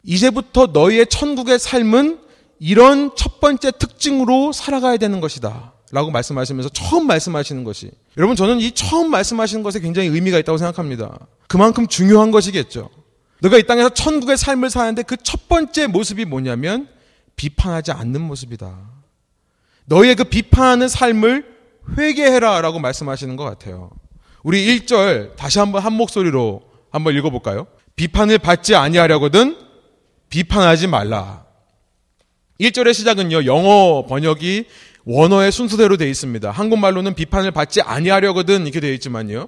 이제부터 0.04 0.70
너희의 0.74 1.06
천국의 1.08 1.60
삶은 1.60 2.20
이런 2.60 3.12
첫 3.16 3.40
번째 3.40 3.70
특징으로 3.70 4.52
살아가야 4.52 4.98
되는 4.98 5.22
것이다. 5.22 5.74
라고 5.92 6.10
말씀하시면서 6.10 6.70
처음 6.70 7.06
말씀하시는 7.06 7.64
것이. 7.64 7.92
여러분, 8.18 8.36
저는 8.36 8.60
이 8.60 8.72
처음 8.72 9.12
말씀하시는 9.12 9.62
것에 9.62 9.80
굉장히 9.80 10.10
의미가 10.10 10.40
있다고 10.40 10.58
생각합니다. 10.58 11.20
그만큼 11.48 11.88
중요한 11.88 12.32
것이겠죠. 12.32 12.90
너가 13.42 13.58
이 13.58 13.64
땅에서 13.64 13.90
천국의 13.90 14.38
삶을 14.38 14.72
사는데 14.72 15.04
그 15.04 15.16
첫 15.24 15.48
번째 15.48 15.88
모습이 15.88 16.26
뭐냐면 16.26 16.88
비판하지 17.38 17.94
않는 17.94 18.20
모습이다. 18.22 18.78
너희의 19.86 20.16
그 20.16 20.26
비판하는 20.26 20.90
삶을 20.90 21.56
회개해라 21.98 22.60
라고 22.60 22.80
말씀하시는 22.80 23.38
것 23.38 23.46
같아요. 23.46 23.92
우리 24.44 24.66
1절 24.80 25.36
다시 25.38 25.60
한번 25.60 25.82
한 25.82 25.94
목소리로 25.94 26.62
한번 26.92 27.16
읽어볼까요? 27.16 27.68
비판을 27.96 28.40
받지 28.40 28.76
아니하려거든 28.76 29.58
비판하지 30.30 30.88
말라. 30.88 31.46
1절의 32.60 32.94
시작은요, 32.94 33.46
영어 33.46 34.06
번역이 34.08 34.66
원어의 35.06 35.52
순서대로 35.52 35.96
되어 35.96 36.08
있습니다. 36.08 36.52
한국말로는 36.52 37.14
비판을 37.14 37.52
받지 37.52 37.82
아니하려거든 37.82 38.64
이렇게 38.64 38.80
되어 38.80 38.92
있지만요. 38.94 39.48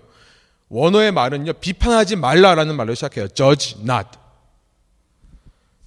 원어의 0.70 1.12
말은요, 1.12 1.54
비판하지 1.54 2.16
말라라는 2.16 2.76
말로 2.78 2.94
시작해요. 2.94 3.28
judge 3.30 3.82
not. 3.82 4.08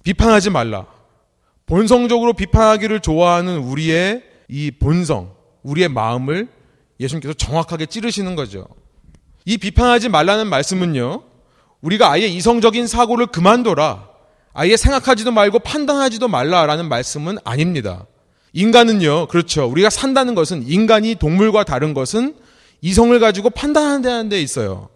비판하지 0.03 0.49
말라. 0.49 0.85
본성적으로 1.65 2.33
비판하기를 2.33 2.99
좋아하는 2.99 3.59
우리의 3.59 4.23
이 4.49 4.71
본성, 4.71 5.33
우리의 5.63 5.89
마음을 5.89 6.47
예수님께서 6.99 7.33
정확하게 7.33 7.85
찌르시는 7.85 8.35
거죠. 8.35 8.67
이 9.45 9.57
비판하지 9.57 10.09
말라는 10.09 10.47
말씀은요, 10.47 11.23
우리가 11.81 12.11
아예 12.11 12.27
이성적인 12.27 12.87
사고를 12.87 13.27
그만둬라. 13.27 14.09
아예 14.53 14.77
생각하지도 14.77 15.31
말고 15.31 15.59
판단하지도 15.59 16.27
말라라는 16.27 16.87
말씀은 16.87 17.37
아닙니다. 17.43 18.05
인간은요, 18.53 19.27
그렇죠. 19.27 19.65
우리가 19.65 19.89
산다는 19.89 20.35
것은 20.35 20.67
인간이 20.67 21.15
동물과 21.15 21.63
다른 21.63 21.93
것은 21.93 22.35
이성을 22.81 23.17
가지고 23.19 23.49
판단하는 23.49 24.29
데 24.29 24.39
있어요. 24.41 24.89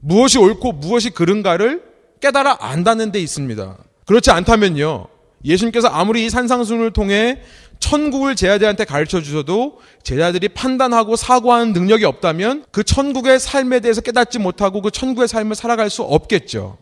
무엇이 0.00 0.38
옳고 0.38 0.72
무엇이 0.72 1.10
그른가를 1.10 1.82
깨달아 2.20 2.58
안다는 2.60 3.12
데 3.12 3.20
있습니다. 3.20 3.78
그렇지 4.06 4.30
않다면요. 4.30 5.06
예수님께서 5.44 5.88
아무리 5.88 6.24
이 6.24 6.30
산상순을 6.30 6.92
통해 6.92 7.40
천국을 7.80 8.34
제자들한테 8.34 8.84
가르쳐 8.84 9.22
주셔도 9.22 9.78
제자들이 10.02 10.48
판단하고 10.48 11.16
사고하는 11.16 11.72
능력이 11.72 12.04
없다면 12.04 12.64
그 12.70 12.82
천국의 12.82 13.38
삶에 13.38 13.80
대해서 13.80 14.00
깨닫지 14.00 14.38
못하고 14.38 14.82
그 14.82 14.90
천국의 14.90 15.28
삶을 15.28 15.54
살아갈 15.54 15.90
수 15.90 16.02
없겠죠. 16.02 16.78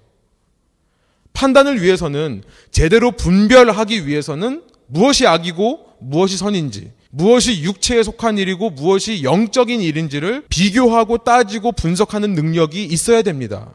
판단을 1.34 1.82
위해서는 1.82 2.42
제대로 2.70 3.12
분별하기 3.12 4.06
위해서는 4.06 4.62
무엇이 4.86 5.26
악이고 5.26 5.86
무엇이 6.00 6.38
선인지, 6.38 6.92
무엇이 7.10 7.62
육체에 7.62 8.02
속한 8.02 8.38
일이고 8.38 8.70
무엇이 8.70 9.22
영적인 9.22 9.80
일인지를 9.80 10.44
비교하고 10.48 11.18
따지고 11.18 11.72
분석하는 11.72 12.32
능력이 12.32 12.84
있어야 12.84 13.22
됩니다. 13.22 13.74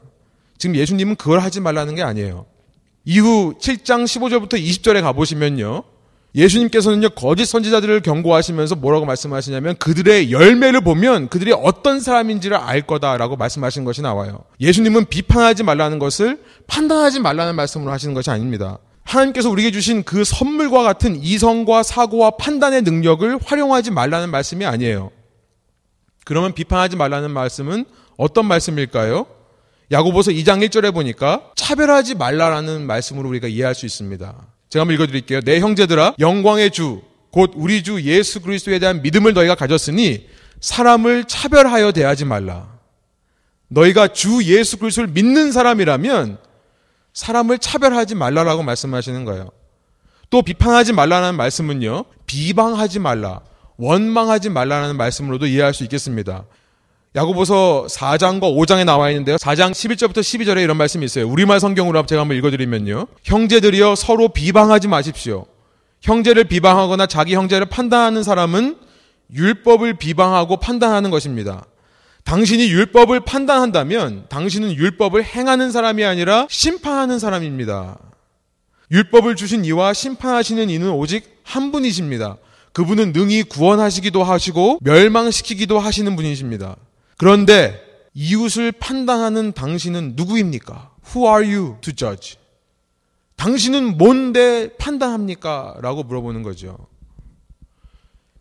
지금 0.58 0.76
예수님은 0.76 1.16
그걸 1.16 1.40
하지 1.40 1.60
말라는 1.60 1.94
게 1.94 2.02
아니에요. 2.02 2.46
이후 3.04 3.54
7장 3.58 4.04
15절부터 4.04 4.54
20절에 4.54 5.02
가보시면요. 5.02 5.84
예수님께서는요, 6.34 7.10
거짓 7.10 7.44
선지자들을 7.44 8.00
경고하시면서 8.00 8.76
뭐라고 8.76 9.04
말씀하시냐면 9.04 9.76
그들의 9.76 10.32
열매를 10.32 10.80
보면 10.80 11.28
그들이 11.28 11.52
어떤 11.52 12.00
사람인지를 12.00 12.56
알 12.56 12.82
거다라고 12.82 13.36
말씀하신 13.36 13.84
것이 13.84 14.00
나와요. 14.00 14.44
예수님은 14.60 15.06
비판하지 15.06 15.62
말라는 15.62 15.98
것을 15.98 16.42
판단하지 16.66 17.20
말라는 17.20 17.54
말씀으로 17.54 17.92
하시는 17.92 18.14
것이 18.14 18.30
아닙니다. 18.30 18.78
하나님께서 19.04 19.50
우리에게 19.50 19.72
주신 19.72 20.04
그 20.04 20.24
선물과 20.24 20.82
같은 20.82 21.16
이성과 21.16 21.82
사고와 21.82 22.30
판단의 22.30 22.82
능력을 22.82 23.38
활용하지 23.44 23.90
말라는 23.90 24.30
말씀이 24.30 24.64
아니에요. 24.64 25.10
그러면 26.24 26.54
비판하지 26.54 26.96
말라는 26.96 27.30
말씀은 27.30 27.84
어떤 28.16 28.46
말씀일까요? 28.46 29.26
야고보서 29.92 30.30
2장 30.32 30.66
1절에 30.66 30.92
보니까 30.92 31.52
차별하지 31.54 32.14
말라라는 32.16 32.86
말씀으로 32.86 33.28
우리가 33.28 33.46
이해할 33.46 33.74
수 33.74 33.86
있습니다. 33.86 34.34
제가 34.70 34.80
한번 34.80 34.94
읽어드릴게요. 34.94 35.42
내 35.42 35.60
형제들아 35.60 36.14
영광의 36.18 36.70
주 36.70 37.12
곧 37.32 37.52
우리 37.56 37.82
주 37.82 38.02
예수 38.02 38.40
그리스도에 38.40 38.78
대한 38.78 39.02
믿음을 39.02 39.32
너희가 39.32 39.54
가졌으니 39.54 40.28
사람을 40.60 41.24
차별하여 41.24 41.90
대하지 41.92 42.26
말라. 42.26 42.78
너희가 43.68 44.08
주 44.08 44.44
예수 44.44 44.78
그리스도를 44.78 45.10
믿는 45.10 45.50
사람이라면 45.50 46.36
사람을 47.14 47.58
차별하지 47.58 48.14
말라라고 48.14 48.62
말씀하시는 48.62 49.24
거예요. 49.24 49.50
또 50.28 50.42
비판하지 50.42 50.92
말라는 50.92 51.36
말씀은요. 51.36 52.04
비방하지 52.26 52.98
말라, 52.98 53.40
원망하지 53.78 54.50
말라는 54.50 54.96
말씀으로도 54.96 55.46
이해할 55.46 55.72
수 55.72 55.84
있겠습니다. 55.84 56.44
야고보서 57.14 57.86
4장과 57.90 58.40
5장에 58.40 58.84
나와 58.84 59.10
있는데요. 59.10 59.36
4장 59.36 59.72
11절부터 59.72 60.20
12절에 60.20 60.62
이런 60.62 60.78
말씀이 60.78 61.04
있어요. 61.04 61.28
우리말 61.28 61.60
성경으로 61.60 62.06
제가 62.06 62.22
한번 62.22 62.38
읽어드리면요. 62.38 63.06
형제들이여 63.24 63.96
서로 63.96 64.28
비방하지 64.28 64.88
마십시오. 64.88 65.44
형제를 66.00 66.44
비방하거나 66.44 67.06
자기 67.06 67.34
형제를 67.34 67.66
판단하는 67.66 68.22
사람은 68.22 68.76
율법을 69.34 69.94
비방하고 69.94 70.56
판단하는 70.56 71.10
것입니다. 71.10 71.64
당신이 72.24 72.70
율법을 72.70 73.20
판단한다면 73.20 74.26
당신은 74.28 74.74
율법을 74.74 75.24
행하는 75.24 75.70
사람이 75.70 76.04
아니라 76.04 76.46
심판하는 76.48 77.18
사람입니다. 77.18 77.98
율법을 78.90 79.36
주신 79.36 79.64
이와 79.64 79.92
심판하시는 79.92 80.70
이는 80.70 80.90
오직 80.90 81.40
한 81.44 81.72
분이십니다. 81.72 82.36
그분은 82.72 83.12
능히 83.12 83.42
구원하시기도 83.42 84.22
하시고 84.24 84.78
멸망시키기도 84.82 85.78
하시는 85.78 86.14
분이십니다. 86.16 86.76
그런데 87.22 87.80
이웃을 88.14 88.72
판단하는 88.72 89.52
당신은 89.52 90.14
누구입니까? 90.16 90.90
Who 91.06 91.28
are 91.28 91.54
you 91.54 91.76
to 91.80 91.92
judge? 91.94 92.34
당신은 93.36 93.96
뭔데 93.96 94.70
판단합니까? 94.76 95.76
라고 95.82 96.02
물어보는 96.02 96.42
거죠. 96.42 96.88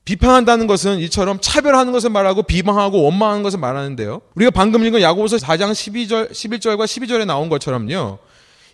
비판한다는 0.04 0.66
것은 0.66 0.98
이처럼 0.98 1.38
차별하는 1.40 1.94
것을 1.94 2.10
말하고 2.10 2.42
비방하고 2.42 3.04
원망하는 3.04 3.44
것을 3.44 3.60
말하는데요. 3.60 4.22
우리가 4.34 4.50
방금 4.50 4.84
읽은 4.84 5.00
야고보서 5.00 5.38
4장 5.38 5.74
12절, 5.74 6.32
11절과 6.32 6.86
12절에 6.86 7.28
나온 7.28 7.50
것처럼요. 7.50 8.18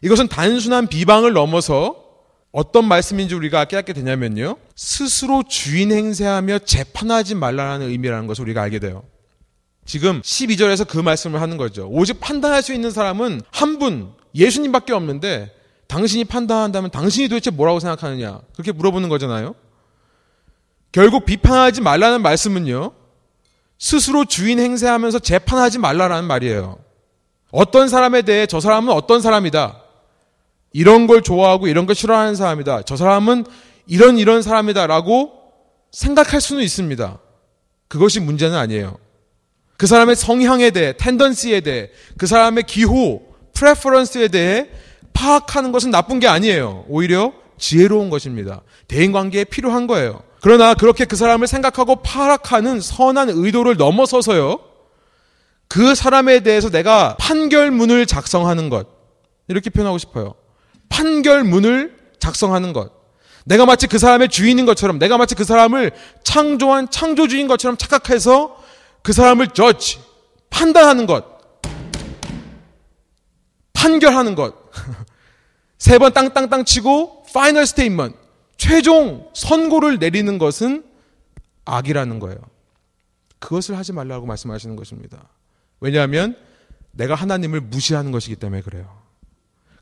이것은 0.04 0.30
단순한 0.30 0.88
비방을 0.88 1.34
넘어서 1.34 2.02
어떤 2.54 2.88
말씀인지 2.88 3.36
우리가 3.36 3.66
깨닫게 3.66 3.92
되냐면요. 3.92 4.56
스스로 4.74 5.44
주인 5.44 5.92
행세하며 5.92 6.60
재판하지 6.60 7.36
말라는 7.36 7.90
의미라는 7.90 8.26
것을 8.26 8.46
우리가 8.46 8.62
알게 8.62 8.80
돼요. 8.80 9.04
지금 9.88 10.22
12절에서 10.22 10.86
그 10.86 10.98
말씀을 10.98 11.42
하는 11.42 11.58
거죠. 11.58 11.88
오직 11.90 12.20
판단할 12.20 12.62
수 12.62 12.74
있는 12.74 12.92
사람은 12.92 13.42
한 13.52 13.80
분, 13.80 14.14
예수님밖에 14.36 14.94
없는데 14.94 15.52
당신이 15.88 16.26
판단한다면 16.26 16.92
당신이 16.92 17.30
도대체 17.30 17.50
뭐라고 17.50 17.80
생각하느냐? 17.80 18.42
그렇게 18.54 18.74
물어보는 18.74 19.08
거잖아요. 19.08 19.56
결국 20.92 21.26
비판하지 21.26 21.82
말라는 21.82 22.22
말씀은요. 22.22 22.92
스스로 23.80 24.26
주인 24.26 24.60
행세하면서 24.60 25.20
재판하지 25.20 25.80
말라라는 25.80 26.28
말이에요. 26.28 26.80
어떤 27.52 27.88
사람에 27.88 28.24
대해 28.24 28.46
저 28.46 28.60
사람은 28.60 28.94
어떤 28.94 29.22
사람이다. 29.22 29.82
이런 30.74 31.08
걸 31.08 31.22
좋아하고 31.22 31.68
이런 31.68 31.86
걸 31.86 31.96
싫어하는 31.96 32.36
사람이다. 32.36 32.82
저 32.82 32.98
사람은 32.98 33.46
이런 33.86 34.18
이런 34.18 34.42
사람이다라고 34.42 35.32
생각할 35.92 36.42
수는 36.42 36.62
있습니다. 36.62 37.20
그것이 37.88 38.20
문제는 38.20 38.58
아니에요. 38.58 38.98
그 39.78 39.86
사람의 39.86 40.16
성향에 40.16 40.72
대해, 40.72 40.94
텐던시에 40.98 41.62
대해, 41.62 41.90
그 42.18 42.26
사람의 42.26 42.64
기호, 42.64 43.22
프레퍼런스에 43.54 44.28
대해 44.28 44.68
파악하는 45.14 45.72
것은 45.72 45.92
나쁜 45.92 46.20
게 46.20 46.28
아니에요. 46.28 46.86
오히려 46.88 47.34
지혜로운 47.58 48.10
것입니다. 48.10 48.62
대인 48.88 49.12
관계에 49.12 49.44
필요한 49.44 49.88
거예요. 49.88 50.22
그러나 50.42 50.74
그렇게 50.74 51.06
그 51.06 51.16
사람을 51.16 51.48
생각하고 51.48 51.98
파악하는 51.98 52.82
선한 52.82 53.30
의도를 53.30 53.78
넘어서서요. 53.78 54.60
그 55.68 55.96
사람에 55.96 56.42
대해서 56.42 56.70
내가 56.70 57.16
판결문을 57.20 58.06
작성하는 58.06 58.70
것. 58.70 58.88
이렇게 59.48 59.70
표현하고 59.70 59.98
싶어요. 59.98 60.36
판결문을 60.90 61.98
작성하는 62.20 62.74
것. 62.74 62.92
내가 63.46 63.66
마치 63.66 63.88
그 63.88 63.98
사람의 63.98 64.30
주인인 64.30 64.66
것처럼, 64.66 65.00
내가 65.00 65.18
마치 65.18 65.34
그 65.34 65.44
사람을 65.44 65.92
창조한 66.24 66.90
창조주인 66.90 67.48
것처럼 67.48 67.78
착각해서 67.78 68.57
그 69.08 69.14
사람을 69.14 69.48
judge, 69.54 70.02
판단하는 70.50 71.06
것, 71.06 71.24
판결하는 73.72 74.36
것, 74.36 74.54
세 75.80 75.98
번 75.98 76.12
땅땅땅 76.12 76.66
치고 76.66 77.24
final 77.34 77.66
statement, 77.66 78.14
최종 78.58 79.32
선고를 79.34 80.00
내리는 80.00 80.38
것은 80.38 80.84
악이라는 81.64 82.20
거예요. 82.20 82.38
그것을 83.40 83.78
하지 83.78 83.94
말라고 83.94 84.26
말씀하시는 84.26 84.76
것입니다. 84.76 85.30
왜냐하면 85.80 86.36
내가 86.92 87.16
하나님을 87.16 87.62
무시하는 87.62 88.12
것이기 88.12 88.36
때문에 88.36 88.62
그래요. 88.62 89.04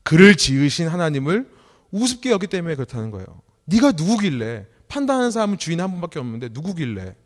그를 0.04 0.36
지으신 0.36 0.86
하나님을 0.86 1.50
우습게 1.90 2.30
여기기 2.30 2.46
때문에 2.46 2.76
그렇다는 2.76 3.10
거예요. 3.10 3.26
네가 3.64 3.90
누구길래 3.96 4.66
판단하는 4.86 5.32
사람은 5.32 5.58
주인 5.58 5.80
한 5.80 5.90
분밖에 5.90 6.20
없는데 6.20 6.50
누구길래 6.52 7.16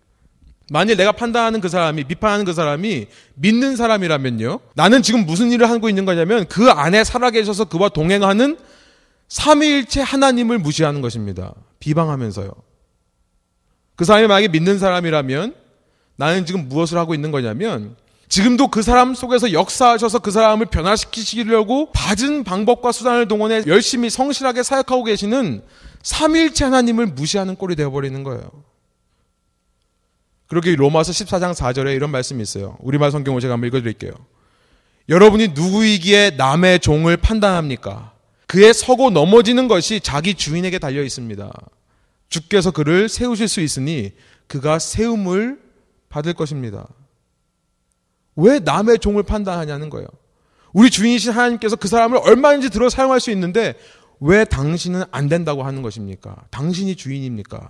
만일 0.72 0.96
내가 0.96 1.10
판단하는 1.10 1.60
그 1.60 1.68
사람이 1.68 2.04
비판하는 2.04 2.44
그 2.44 2.52
사람이 2.52 3.08
믿는 3.34 3.74
사람이라면요. 3.74 4.60
나는 4.76 5.02
지금 5.02 5.26
무슨 5.26 5.50
일을 5.50 5.68
하고 5.68 5.88
있는 5.88 6.04
거냐면 6.04 6.46
그 6.46 6.70
안에 6.70 7.02
살아계셔서 7.02 7.64
그와 7.64 7.88
동행하는 7.88 8.56
삼위일체 9.28 10.00
하나님을 10.00 10.58
무시하는 10.58 11.00
것입니다. 11.00 11.54
비방하면서요. 11.80 12.52
그 13.96 14.04
사람이 14.04 14.28
만약에 14.28 14.46
믿는 14.46 14.78
사람이라면 14.78 15.54
나는 16.14 16.46
지금 16.46 16.68
무엇을 16.68 16.98
하고 16.98 17.16
있는 17.16 17.32
거냐면 17.32 17.96
지금도 18.28 18.68
그 18.68 18.82
사람 18.82 19.12
속에서 19.12 19.52
역사하셔서 19.52 20.20
그 20.20 20.30
사람을 20.30 20.66
변화시키시려고 20.66 21.90
받은 21.90 22.44
방법과 22.44 22.92
수단을 22.92 23.26
동원해 23.26 23.64
열심히 23.66 24.08
성실하게 24.08 24.62
사역하고 24.62 25.02
계시는 25.02 25.62
삼일체 26.04 26.66
하나님을 26.66 27.06
무시하는 27.06 27.56
꼴이 27.56 27.74
되어버리는 27.74 28.22
거예요. 28.22 28.69
그렇게 30.50 30.75
로마서 30.75 31.12
14장 31.12 31.54
4절에 31.54 31.95
이런 31.95 32.11
말씀이 32.11 32.42
있어요. 32.42 32.76
우리말 32.80 33.12
성경을 33.12 33.40
제가 33.40 33.54
한번 33.54 33.69
읽어드릴게요. 33.69 34.11
여러분이 35.09 35.49
누구이기에 35.54 36.30
남의 36.30 36.80
종을 36.80 37.16
판단합니까? 37.16 38.12
그의 38.49 38.75
서고 38.75 39.11
넘어지는 39.11 39.69
것이 39.69 40.00
자기 40.00 40.35
주인에게 40.35 40.80
달려 40.80 41.04
있습니다. 41.04 41.52
주께서 42.28 42.73
그를 42.73 43.09
세우실 43.09 43.47
수 43.47 43.61
있으니 43.61 44.11
그가 44.49 44.80
세움을 44.80 45.61
받을 46.09 46.33
것입니다. 46.33 46.88
왜 48.35 48.59
남의 48.59 48.99
종을 48.99 49.23
판단하냐는 49.23 49.88
거예요. 49.88 50.09
우리 50.73 50.90
주인이신 50.90 51.30
하나님께서 51.30 51.76
그 51.76 51.87
사람을 51.87 52.19
얼마든지 52.19 52.71
들어 52.71 52.88
사용할 52.90 53.21
수 53.21 53.30
있는데 53.30 53.75
왜 54.19 54.45
당신은 54.45 55.04
안 55.12 55.28
된다고 55.28 55.62
하는 55.62 55.83
것입니까? 55.83 56.35
당신이 56.50 56.97
주인입니까? 56.97 57.69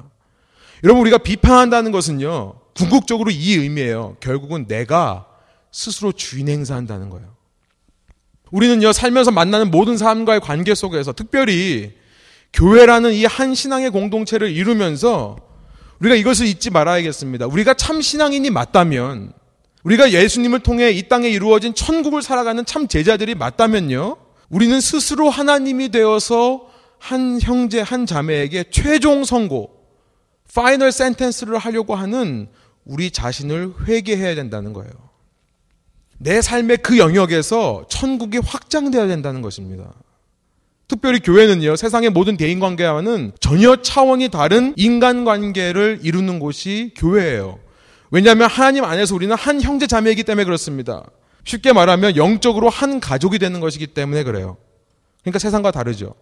여러분 0.84 1.02
우리가 1.02 1.18
비판한다는 1.18 1.92
것은요. 1.92 2.59
궁극적으로 2.74 3.30
이 3.30 3.54
의미예요. 3.54 4.16
결국은 4.20 4.66
내가 4.66 5.26
스스로 5.72 6.12
주인 6.12 6.48
행사한다는 6.48 7.10
거예요. 7.10 7.28
우리는요 8.50 8.92
살면서 8.92 9.30
만나는 9.30 9.70
모든 9.70 9.96
사람과의 9.96 10.40
관계 10.40 10.74
속에서 10.74 11.12
특별히 11.12 11.92
교회라는 12.52 13.12
이 13.12 13.24
한 13.26 13.54
신앙의 13.54 13.90
공동체를 13.90 14.50
이루면서 14.50 15.36
우리가 16.00 16.16
이것을 16.16 16.46
잊지 16.46 16.70
말아야겠습니다. 16.70 17.46
우리가 17.46 17.74
참 17.74 18.00
신앙인이 18.00 18.50
맞다면 18.50 19.32
우리가 19.84 20.12
예수님을 20.12 20.60
통해 20.60 20.90
이 20.90 21.08
땅에 21.08 21.28
이루어진 21.28 21.74
천국을 21.74 22.22
살아가는 22.22 22.64
참 22.66 22.88
제자들이 22.88 23.34
맞다면요. 23.34 24.16
우리는 24.48 24.80
스스로 24.80 25.30
하나님이 25.30 25.90
되어서 25.90 26.66
한 26.98 27.40
형제, 27.40 27.80
한 27.80 28.04
자매에게 28.04 28.64
최종 28.70 29.24
선고, 29.24 29.70
파이널 30.54 30.92
센텐스를 30.92 31.58
하려고 31.58 31.94
하는 31.94 32.48
우리 32.84 33.10
자신을 33.10 33.74
회개해야 33.86 34.34
된다는 34.34 34.72
거예요. 34.72 34.90
내 36.18 36.42
삶의 36.42 36.78
그 36.78 36.98
영역에서 36.98 37.86
천국이 37.88 38.38
확장되어야 38.38 39.06
된다는 39.06 39.42
것입니다. 39.42 39.92
특별히 40.86 41.20
교회는요, 41.20 41.76
세상의 41.76 42.10
모든 42.10 42.36
대인관계와는 42.36 43.32
전혀 43.38 43.76
차원이 43.80 44.28
다른 44.28 44.74
인간관계를 44.76 46.00
이루는 46.02 46.40
곳이 46.40 46.92
교회예요. 46.96 47.60
왜냐하면 48.10 48.50
하나님 48.50 48.84
안에서 48.84 49.14
우리는 49.14 49.34
한 49.36 49.62
형제 49.62 49.86
자매이기 49.86 50.24
때문에 50.24 50.44
그렇습니다. 50.44 51.04
쉽게 51.44 51.72
말하면 51.72 52.16
영적으로 52.16 52.68
한 52.68 52.98
가족이 52.98 53.38
되는 53.38 53.60
것이기 53.60 53.86
때문에 53.86 54.24
그래요. 54.24 54.56
그러니까 55.22 55.38
세상과 55.38 55.70
다르죠. 55.70 56.14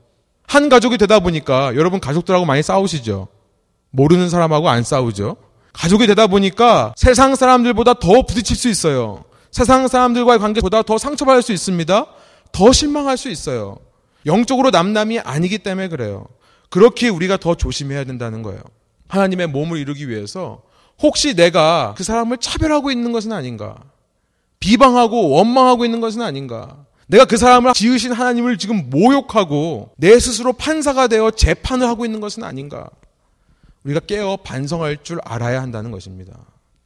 한 0.46 0.68
가족이 0.68 0.98
되다 0.98 1.18
보니까 1.20 1.74
여러분 1.74 1.98
가족들하고 1.98 2.44
많이 2.44 2.62
싸우시죠. 2.62 3.28
모르는 3.90 4.28
사람하고 4.28 4.68
안 4.68 4.82
싸우죠. 4.82 5.36
가족이 5.72 6.06
되다 6.06 6.26
보니까 6.26 6.92
세상 6.96 7.34
사람들보다 7.34 7.94
더 7.94 8.22
부딪힐 8.22 8.56
수 8.56 8.68
있어요. 8.68 9.24
세상 9.50 9.88
사람들과의 9.88 10.38
관계보다 10.38 10.82
더 10.82 10.98
상처받을 10.98 11.42
수 11.42 11.52
있습니다. 11.52 12.06
더 12.52 12.72
실망할 12.72 13.16
수 13.16 13.28
있어요. 13.28 13.78
영적으로 14.26 14.70
남남이 14.70 15.20
아니기 15.20 15.58
때문에 15.58 15.88
그래요. 15.88 16.26
그렇게 16.70 17.08
우리가 17.08 17.36
더 17.36 17.54
조심해야 17.54 18.04
된다는 18.04 18.42
거예요. 18.42 18.60
하나님의 19.08 19.46
몸을 19.48 19.78
이루기 19.78 20.08
위해서 20.08 20.62
혹시 21.00 21.34
내가 21.34 21.94
그 21.96 22.04
사람을 22.04 22.38
차별하고 22.38 22.90
있는 22.90 23.12
것은 23.12 23.32
아닌가? 23.32 23.76
비방하고 24.60 25.30
원망하고 25.30 25.84
있는 25.84 26.00
것은 26.00 26.20
아닌가? 26.20 26.76
내가 27.06 27.24
그 27.24 27.36
사람을 27.36 27.72
지으신 27.72 28.12
하나님을 28.12 28.58
지금 28.58 28.90
모욕하고 28.90 29.92
내 29.96 30.18
스스로 30.18 30.52
판사가 30.52 31.06
되어 31.06 31.30
재판을 31.30 31.86
하고 31.86 32.04
있는 32.04 32.20
것은 32.20 32.44
아닌가? 32.44 32.90
우리가 33.88 34.00
깨어 34.00 34.36
반성할 34.44 34.98
줄 35.02 35.18
알아야 35.24 35.62
한다는 35.62 35.90
것입니다. 35.90 36.38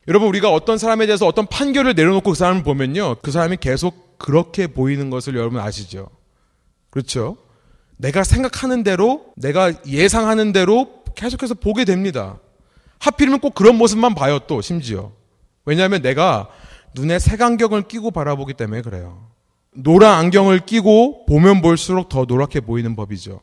여러분, 0.09 0.29
우리가 0.29 0.53
어떤 0.53 0.79
사람에 0.79 1.07
대해서 1.07 1.27
어떤 1.27 1.47
판결을 1.47 1.95
내려놓고 1.95 2.31
그 2.31 2.37
사람을 2.37 2.63
보면요. 2.63 3.17
그 3.23 3.31
사람이 3.31 3.57
계속 3.59 4.19
그렇게 4.19 4.69
보이는 4.69 5.11
것을 5.11 5.35
여러분 5.37 5.59
아시죠? 5.61 6.09
그렇죠? 6.91 7.37
내가 7.97 8.23
생각하는 8.23 8.85
대로, 8.85 9.27
내가 9.37 9.73
예상하는 9.87 10.53
대로 10.53 11.03
계속해서 11.15 11.55
보게 11.55 11.85
됩니다. 11.85 12.39
하필이면 12.99 13.41
꼭 13.41 13.55
그런 13.55 13.77
모습만 13.77 14.15
봐요, 14.15 14.39
또, 14.47 14.61
심지어. 14.61 15.13
왜냐하면 15.65 16.03
내가 16.03 16.49
눈에 16.95 17.19
색안경을 17.19 17.83
끼고 17.83 18.13
바라보기 18.13 18.55
때문에 18.55 18.83
그래요. 18.83 19.29
노란 19.75 20.19
안경을 20.19 20.67
끼고 20.67 21.27
보면 21.27 21.63
볼수록 21.63 22.09
더 22.09 22.25
노랗게 22.27 22.61
보이는 22.61 22.95
법이죠. 22.95 23.41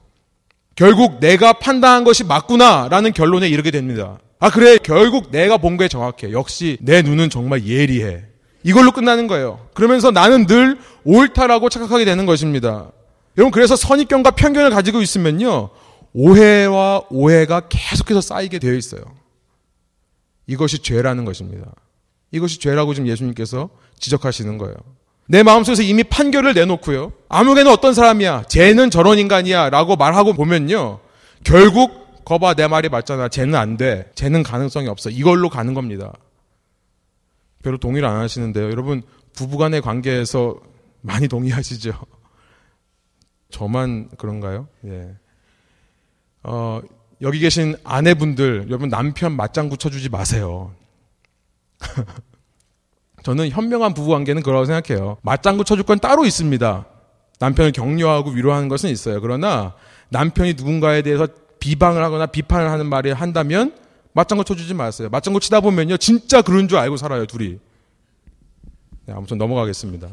결국 0.80 1.20
내가 1.20 1.52
판단한 1.52 2.06
것이 2.06 2.24
맞구나라는 2.24 3.12
결론에 3.12 3.50
이르게 3.50 3.70
됩니다. 3.70 4.18
아, 4.40 4.50
그래. 4.50 4.78
결국 4.78 5.30
내가 5.30 5.58
본 5.58 5.76
게 5.76 5.90
정확해. 5.90 6.32
역시 6.32 6.78
내 6.80 7.02
눈은 7.02 7.30
정말 7.30 7.66
예리해. 7.68 8.24
이걸로 8.64 8.94
끝나는 8.94 9.28
거예요. 9.28 9.68
그러면서 9.74 10.12
나는 10.12 10.46
늘 10.48 10.78
옳다라고 11.04 11.68
착각하게 11.68 12.06
되는 12.06 12.26
것입니다. 12.26 12.92
여러분, 13.38 13.52
그래서 13.52 13.76
선입견과 13.76 14.32
편견을 14.32 14.70
가지고 14.70 15.02
있으면요. 15.02 15.70
오해와 16.14 17.02
오해가 17.10 17.68
계속해서 17.68 18.22
쌓이게 18.22 18.58
되어 18.60 18.74
있어요. 18.74 19.02
이것이 20.48 20.80
죄라는 20.80 21.26
것입니다. 21.26 21.74
이것이 22.32 22.58
죄라고 22.58 22.94
지금 22.94 23.10
예수님께서 23.10 23.70
지적하시는 24.00 24.58
거예요. 24.58 24.76
내 25.32 25.44
마음속에서 25.44 25.84
이미 25.84 26.04
판결을 26.04 26.56
내놓고요. 26.56 27.14
아무개는 27.30 27.72
어떤 27.72 27.94
사람이야. 27.94 28.46
쟤는 28.50 28.90
저런 28.90 29.20
인간이야. 29.20 29.70
라고 29.70 29.96
말하고 29.96 30.34
보면요. 30.34 31.02
결국, 31.44 32.26
거봐, 32.26 32.56
내 32.56 32.68
말이 32.68 32.90
맞잖아. 32.90 33.30
쟤는 33.30 33.54
안 33.54 33.78
돼. 33.78 34.10
쟤는 34.16 34.42
가능성이 34.42 34.88
없어. 34.88 35.12
이걸로 35.12 35.48
가는 35.48 35.76
겁니다. 35.76 36.14
별로 37.62 37.78
동의를 37.78 38.10
안 38.10 38.18
하시는데요. 38.22 38.72
여러분, 38.72 39.04
부부간의 39.34 39.82
관계에서 39.82 40.56
많이 41.02 41.28
동의하시죠? 41.28 41.94
저만 43.52 44.10
그런가요? 44.18 44.68
예. 44.86 45.14
어, 46.42 46.82
여기 47.22 47.38
계신 47.38 47.76
아내분들, 47.84 48.66
여러분 48.68 48.90
남편 48.90 49.34
맞장구 49.34 49.78
쳐주지 49.78 50.10
마세요. 50.10 50.74
저는 53.24 53.50
현명한 53.50 53.94
부부 53.94 54.10
관계는 54.12 54.42
그러고 54.44 54.66
생각해요. 54.66 55.18
맞장구 55.22 55.64
쳐줄 55.66 55.84
건 55.86 56.00
따로 56.00 56.26
있습니다. 56.26 56.86
남편을 57.40 57.72
격려하고 57.72 58.32
위로하는 58.32 58.68
것은 58.68 58.90
있어요. 58.90 59.22
그러나 59.22 59.74
남편이 60.10 60.54
누군가에 60.56 61.02
대해서 61.02 61.28
비방을 61.60 62.04
하거나 62.04 62.26
비판을 62.26 62.70
하는 62.70 62.86
말을 62.88 63.14
한다면 63.14 63.74
맞장구 64.14 64.44
쳐주지 64.44 64.74
마세요. 64.74 65.10
맞장구 65.12 65.40
치다 65.40 65.60
보면요. 65.62 65.98
진짜 65.98 66.42
그런 66.42 66.68
줄 66.68 66.78
알고 66.78 66.98
살아요, 66.98 67.26
둘이. 67.26 67.60
네, 69.06 69.14
아무튼 69.14 69.38
넘어가겠습니다. 69.38 70.08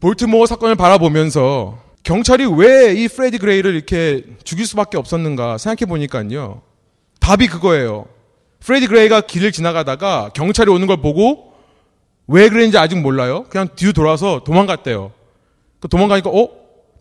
볼트모어 0.00 0.46
사건을 0.46 0.74
바라보면서 0.76 1.78
경찰이 2.02 2.46
왜 2.46 2.94
이 2.94 3.08
프레디 3.08 3.38
그레이를 3.38 3.74
이렇게 3.74 4.24
죽일 4.44 4.66
수밖에 4.66 4.96
없었는가 4.96 5.58
생각해 5.58 5.88
보니까요. 5.88 6.62
답이 7.20 7.48
그거예요. 7.48 8.06
프레디 8.60 8.86
그레이가 8.86 9.22
길을 9.22 9.52
지나가다가 9.52 10.30
경찰이 10.34 10.70
오는 10.70 10.86
걸 10.86 10.98
보고 10.98 11.52
왜 12.26 12.48
그랬는지 12.48 12.78
아직 12.78 12.98
몰라요. 12.98 13.44
그냥 13.48 13.68
뒤로 13.76 13.92
돌아서 13.92 14.42
도망갔대요. 14.44 15.12
그 15.80 15.88
도망가니까 15.88 16.30
어? 16.30 16.48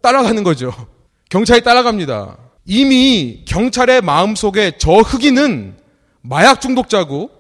따라가는 0.02 0.44
거죠. 0.44 0.74
경찰이 1.30 1.64
따라갑니다. 1.64 2.38
이미 2.66 3.44
경찰의 3.46 4.02
마음속에 4.02 4.74
저 4.78 4.92
흑인은 4.94 5.78
마약 6.22 6.62
중독자고 6.62 7.32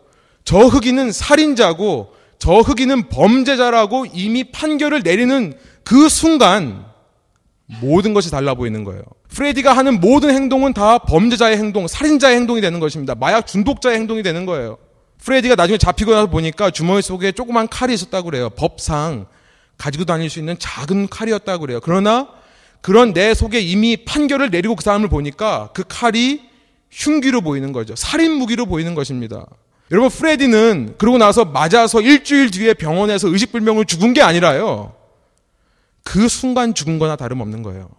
저 0.43 0.60
흑인은 0.60 1.12
살인자고 1.12 2.13
저 2.38 2.60
흑인은 2.60 3.10
범죄자라고 3.10 4.06
이미 4.13 4.43
판결을 4.43 5.01
내리는 5.04 5.54
그 5.84 6.10
순간 6.10 6.86
모든 7.82 8.13
것이 8.13 8.30
달라 8.30 8.54
보이는 8.54 8.84
거예요. 8.84 9.01
프레디가 9.30 9.73
하는 9.73 9.99
모든 9.99 10.30
행동은 10.30 10.73
다 10.73 10.99
범죄자의 10.99 11.58
행동, 11.58 11.88
살인자의 11.88 12.36
행동이 12.36 12.62
되는 12.62 12.80
것입니다. 12.80 13.15
마약 13.15 13.47
중독자의 13.47 13.97
행동이 13.97 14.23
되는 14.23 14.45
거예요. 14.45 14.78
프레디가 15.23 15.56
나중에 15.56 15.78
잡히고 15.78 16.12
나서 16.12 16.28
보니까 16.28 16.69
주머니 16.69 17.01
속에 17.01 17.32
조그만 17.32 17.67
칼이 17.67 17.93
있었다고 17.93 18.30
그래요. 18.30 18.49
법상 18.51 19.25
가지고 19.78 20.06
다닐 20.06 20.30
수 20.30 20.39
있는 20.39 20.56
작은 20.60 21.08
칼이었다고 21.08 21.62
그래요. 21.62 21.80
그러나 21.82 22.28
그런 22.82 23.13
내 23.13 23.34
속에 23.34 23.60
이미 23.60 23.97
판결을 23.97 24.51
내리고 24.51 24.75
그 24.75 24.84
사람을 24.84 25.10
보니까 25.10 25.69
그 25.73 25.84
칼이 25.88 26.41
흉기로 26.91 27.41
보이는 27.41 27.71
거죠. 27.71 27.95
살인 27.95 28.34
무기로 28.34 28.67
보이는 28.67 28.93
것입니다. 28.93 29.45
여러분 29.91 30.10
프레디는 30.10 30.95
그러고 30.97 31.17
나서 31.17 31.45
맞아서 31.45 32.01
일주일 32.01 32.51
뒤에 32.51 32.73
병원에서 32.73 33.28
의식불명을 33.30 33.86
죽은 33.86 34.13
게 34.13 34.21
아니라요. 34.21 34.93
그 36.06 36.30
순간 36.30 36.74
죽은 36.74 36.98
거나 37.00 37.18
다름없는 37.18 37.62
거예요. 37.63 37.89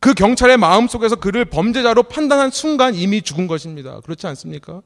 그 0.00 0.12
경찰의 0.12 0.58
마음 0.58 0.86
속에서 0.86 1.16
그를 1.16 1.46
범죄자로 1.46 2.02
판단한 2.02 2.50
순간 2.50 2.94
이미 2.94 3.22
죽은 3.22 3.46
것입니다. 3.46 4.00
그렇지 4.00 4.26
않습니까? 4.26 4.82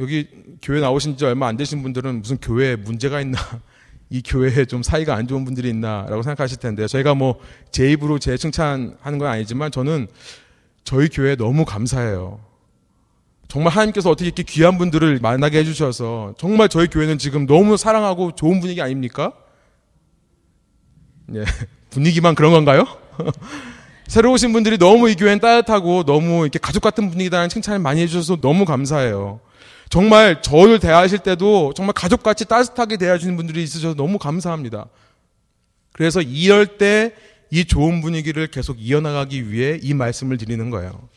여기 0.00 0.28
교회 0.60 0.80
나오신 0.80 1.16
지 1.16 1.24
얼마 1.24 1.46
안 1.46 1.56
되신 1.56 1.82
분들은 1.82 2.20
무슨 2.20 2.36
교회에 2.36 2.76
문제가 2.76 3.20
있나, 3.22 3.38
이 4.10 4.20
교회에 4.20 4.66
좀 4.66 4.82
사이가 4.82 5.14
안 5.14 5.26
좋은 5.26 5.44
분들이 5.46 5.70
있나라고 5.70 6.22
생각하실 6.22 6.58
텐데, 6.58 6.86
저희가 6.86 7.14
뭐 7.14 7.38
제 7.70 7.90
입으로 7.92 8.18
제 8.18 8.36
칭찬하는 8.36 9.18
건 9.18 9.28
아니지만 9.28 9.70
저는 9.70 10.08
저희 10.82 11.08
교회에 11.08 11.36
너무 11.36 11.64
감사해요. 11.64 12.40
정말 13.48 13.72
하나님께서 13.72 14.10
어떻게 14.10 14.26
이렇게 14.26 14.42
귀한 14.42 14.76
분들을 14.76 15.20
만나게 15.20 15.58
해주셔서 15.60 16.34
정말 16.36 16.68
저희 16.68 16.88
교회는 16.88 17.18
지금 17.18 17.46
너무 17.46 17.76
사랑하고 17.76 18.32
좋은 18.34 18.60
분위기 18.60 18.82
아닙니까? 18.82 19.32
예, 21.34 21.44
분위기만 21.90 22.34
그런 22.34 22.52
건가요? 22.52 22.86
새로 24.06 24.32
오신 24.32 24.52
분들이 24.52 24.76
너무 24.76 25.08
이 25.08 25.14
교회는 25.14 25.40
따뜻하고 25.40 26.04
너무 26.04 26.42
이렇게 26.42 26.58
가족 26.58 26.80
같은 26.80 27.10
분위기다는 27.10 27.48
칭찬을 27.48 27.78
많이 27.78 28.02
해주셔서 28.02 28.40
너무 28.40 28.64
감사해요. 28.64 29.40
정말 29.88 30.42
저를 30.42 30.78
대하실 30.78 31.20
때도 31.20 31.72
정말 31.74 31.94
가족같이 31.94 32.44
따뜻하게 32.44 32.96
대해주는 32.96 33.36
분들이 33.36 33.62
있으셔서 33.62 33.94
너무 33.94 34.18
감사합니다. 34.18 34.86
그래서 35.92 36.20
이럴 36.20 36.66
때 36.78 37.14
이 37.54 37.64
좋은 37.64 38.00
분위기를 38.00 38.48
계속 38.48 38.80
이어나가기 38.80 39.48
위해 39.48 39.78
이 39.80 39.94
말씀을 39.94 40.38
드리는 40.38 40.70
거예요. 40.70 41.08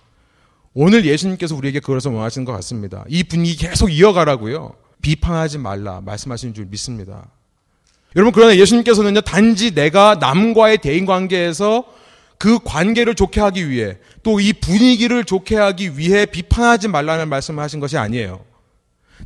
오늘 0.76 1.04
예수님께서 1.04 1.56
우리에게 1.56 1.80
그것을 1.80 2.12
원하시는 2.12 2.46
것 2.46 2.52
같습니다. 2.54 3.04
이 3.08 3.24
분위기 3.24 3.58
계속 3.58 3.90
이어가라고요. 3.90 4.76
비판하지 5.02 5.58
말라 5.58 6.00
말씀하시는 6.02 6.54
줄 6.54 6.66
믿습니다. 6.66 7.32
여러분 8.16 8.32
그러나 8.34 8.56
예수님께서는요 8.56 9.22
단지 9.22 9.76
내가 9.76 10.16
남과의 10.20 10.80
대인 10.80 11.06
관계에서 11.06 11.86
그 12.40 12.60
관계를 12.64 13.16
좋게 13.16 13.42
하기 13.42 13.70
위해 13.70 13.98
또 14.24 14.40
이 14.40 14.54
분위기를 14.54 15.24
좋게 15.24 15.56
하기 15.56 15.98
위해 15.98 16.26
비판하지 16.26 16.88
말라는 16.88 17.30
말씀을 17.30 17.64
하신 17.64 17.80
것이 17.80 17.98
아니에요. 17.98 18.46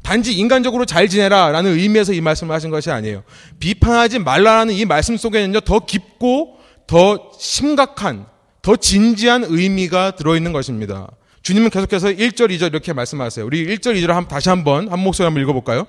단지 0.03 0.33
인간적으로 0.33 0.85
잘 0.85 1.09
지내라 1.09 1.51
라는 1.51 1.77
의미에서 1.77 2.13
이 2.13 2.21
말씀을 2.21 2.55
하신 2.55 2.69
것이 2.69 2.89
아니에요. 2.91 3.23
비판하지 3.59 4.19
말라는 4.19 4.73
이 4.73 4.85
말씀 4.85 5.17
속에는요 5.17 5.61
더 5.61 5.79
깊고 5.79 6.57
더 6.87 7.31
심각한 7.39 8.25
더 8.61 8.75
진지한 8.75 9.43
의미가 9.47 10.11
들어있는 10.11 10.53
것입니다. 10.53 11.09
주님은 11.41 11.71
계속해서 11.71 12.09
1절, 12.09 12.55
2절 12.55 12.67
이렇게 12.67 12.93
말씀하세요. 12.93 13.45
우리 13.45 13.65
1절, 13.65 13.95
2절 13.95 14.07
한, 14.09 14.27
다시 14.27 14.49
한번 14.49 14.89
한 14.89 14.99
목소리 14.99 15.25
한번 15.25 15.41
읽어볼까요? 15.41 15.87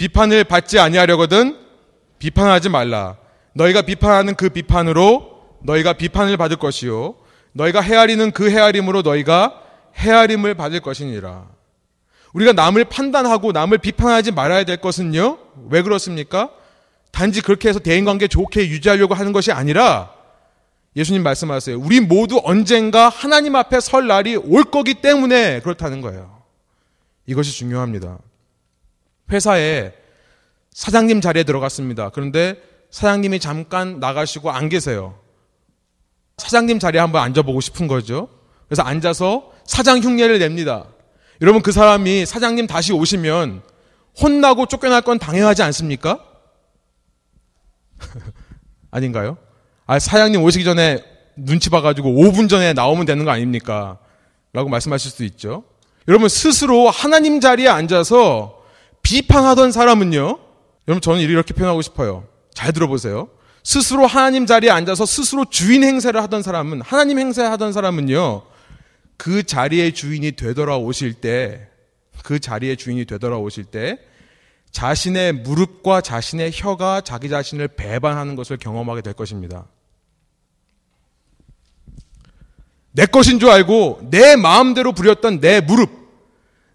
비판을 0.00 0.44
받지 0.44 0.78
아니하려거든 0.78 1.58
비판하지 2.18 2.70
말라. 2.70 3.18
너희가 3.52 3.82
비판하는 3.82 4.34
그 4.34 4.48
비판으로 4.48 5.42
너희가 5.62 5.92
비판을 5.92 6.38
받을 6.38 6.56
것이요. 6.56 7.16
너희가 7.52 7.82
헤아리는 7.82 8.30
그 8.30 8.50
헤아림으로 8.50 9.02
너희가 9.02 9.60
헤아림을 9.96 10.54
받을 10.54 10.80
것이니라. 10.80 11.44
우리가 12.32 12.52
남을 12.54 12.86
판단하고 12.86 13.52
남을 13.52 13.76
비판하지 13.76 14.32
말아야 14.32 14.64
될 14.64 14.78
것은요. 14.78 15.36
왜 15.68 15.82
그렇습니까? 15.82 16.48
단지 17.12 17.42
그렇게 17.42 17.68
해서 17.68 17.78
대인관계 17.78 18.28
좋게 18.28 18.70
유지하려고 18.70 19.12
하는 19.12 19.32
것이 19.34 19.52
아니라 19.52 20.14
예수님 20.96 21.22
말씀하세요. 21.22 21.78
우리 21.78 22.00
모두 22.00 22.40
언젠가 22.42 23.10
하나님 23.10 23.54
앞에 23.54 23.80
설 23.80 24.06
날이 24.06 24.36
올 24.36 24.64
거기 24.64 24.94
때문에 24.94 25.60
그렇다는 25.60 26.00
거예요. 26.00 26.40
이것이 27.26 27.52
중요합니다. 27.52 28.16
회사에 29.30 29.92
사장님 30.72 31.20
자리에 31.20 31.44
들어갔습니다. 31.44 32.10
그런데 32.10 32.60
사장님이 32.90 33.40
잠깐 33.40 34.00
나가시고 34.00 34.50
안 34.50 34.68
계세요. 34.68 35.18
사장님 36.38 36.78
자리에 36.78 37.00
한번 37.00 37.22
앉아보고 37.22 37.60
싶은 37.60 37.86
거죠. 37.86 38.28
그래서 38.66 38.82
앉아서 38.82 39.52
사장 39.64 39.98
흉내를 39.98 40.38
냅니다. 40.38 40.86
여러분 41.42 41.62
그 41.62 41.72
사람이 41.72 42.26
사장님 42.26 42.66
다시 42.66 42.92
오시면 42.92 43.62
혼나고 44.20 44.66
쫓겨날 44.66 45.02
건 45.02 45.18
당연하지 45.18 45.62
않습니까? 45.62 46.24
아닌가요? 48.90 49.38
아, 49.86 49.98
사장님 49.98 50.42
오시기 50.42 50.64
전에 50.64 51.02
눈치 51.36 51.70
봐가지고 51.70 52.10
5분 52.10 52.48
전에 52.48 52.72
나오면 52.72 53.06
되는 53.06 53.24
거 53.24 53.30
아닙니까? 53.30 53.98
라고 54.52 54.68
말씀하실 54.68 55.10
수 55.10 55.24
있죠. 55.24 55.64
여러분, 56.08 56.28
스스로 56.28 56.90
하나님 56.90 57.40
자리에 57.40 57.68
앉아서 57.68 58.59
비판하던 59.02 59.72
사람은요, 59.72 60.38
여러분, 60.88 61.00
저는 61.00 61.20
이렇게 61.20 61.54
표현하고 61.54 61.82
싶어요. 61.82 62.26
잘 62.54 62.72
들어보세요. 62.72 63.28
스스로 63.62 64.06
하나님 64.06 64.46
자리에 64.46 64.70
앉아서 64.70 65.06
스스로 65.06 65.44
주인 65.44 65.84
행세를 65.84 66.22
하던 66.22 66.42
사람은, 66.42 66.82
하나님 66.82 67.18
행세 67.18 67.42
하던 67.42 67.72
사람은요, 67.72 68.42
그 69.16 69.42
자리의 69.42 69.92
주인이 69.92 70.32
되돌아오실 70.32 71.14
때, 71.14 71.68
그 72.22 72.38
자리의 72.38 72.76
주인이 72.76 73.04
되돌아오실 73.04 73.64
때, 73.64 73.98
자신의 74.72 75.32
무릎과 75.32 76.00
자신의 76.00 76.52
혀가 76.54 77.02
자기 77.02 77.28
자신을 77.28 77.68
배반하는 77.68 78.36
것을 78.36 78.56
경험하게 78.56 79.02
될 79.02 79.14
것입니다. 79.14 79.66
내 82.92 83.06
것인 83.06 83.38
줄 83.38 83.50
알고 83.50 84.08
내 84.10 84.36
마음대로 84.36 84.92
부렸던 84.92 85.40
내 85.40 85.60
무릎, 85.60 85.99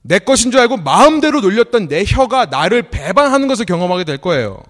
내 0.07 0.19
것인 0.19 0.51
줄 0.51 0.59
알고 0.59 0.77
마음대로 0.77 1.41
놀렸던 1.41 1.87
내 1.87 2.03
혀가 2.05 2.45
나를 2.45 2.91
배반하는 2.91 3.47
것을 3.47 3.65
경험하게 3.65 4.03
될 4.03 4.19
거예요. 4.19 4.61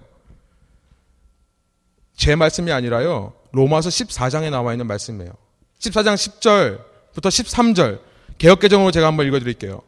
제 2.16 2.34
말씀이 2.34 2.72
아니라요. 2.72 3.34
로마서 3.52 3.90
14장에 3.90 4.50
나와 4.50 4.72
있는 4.72 4.86
말씀이에요. 4.86 5.30
14장 5.78 6.14
10절부터 6.14 7.26
13절 7.28 8.00
개혁개정으로 8.38 8.90
제가 8.90 9.08
한번 9.08 9.26
읽어드릴게요. 9.26 9.82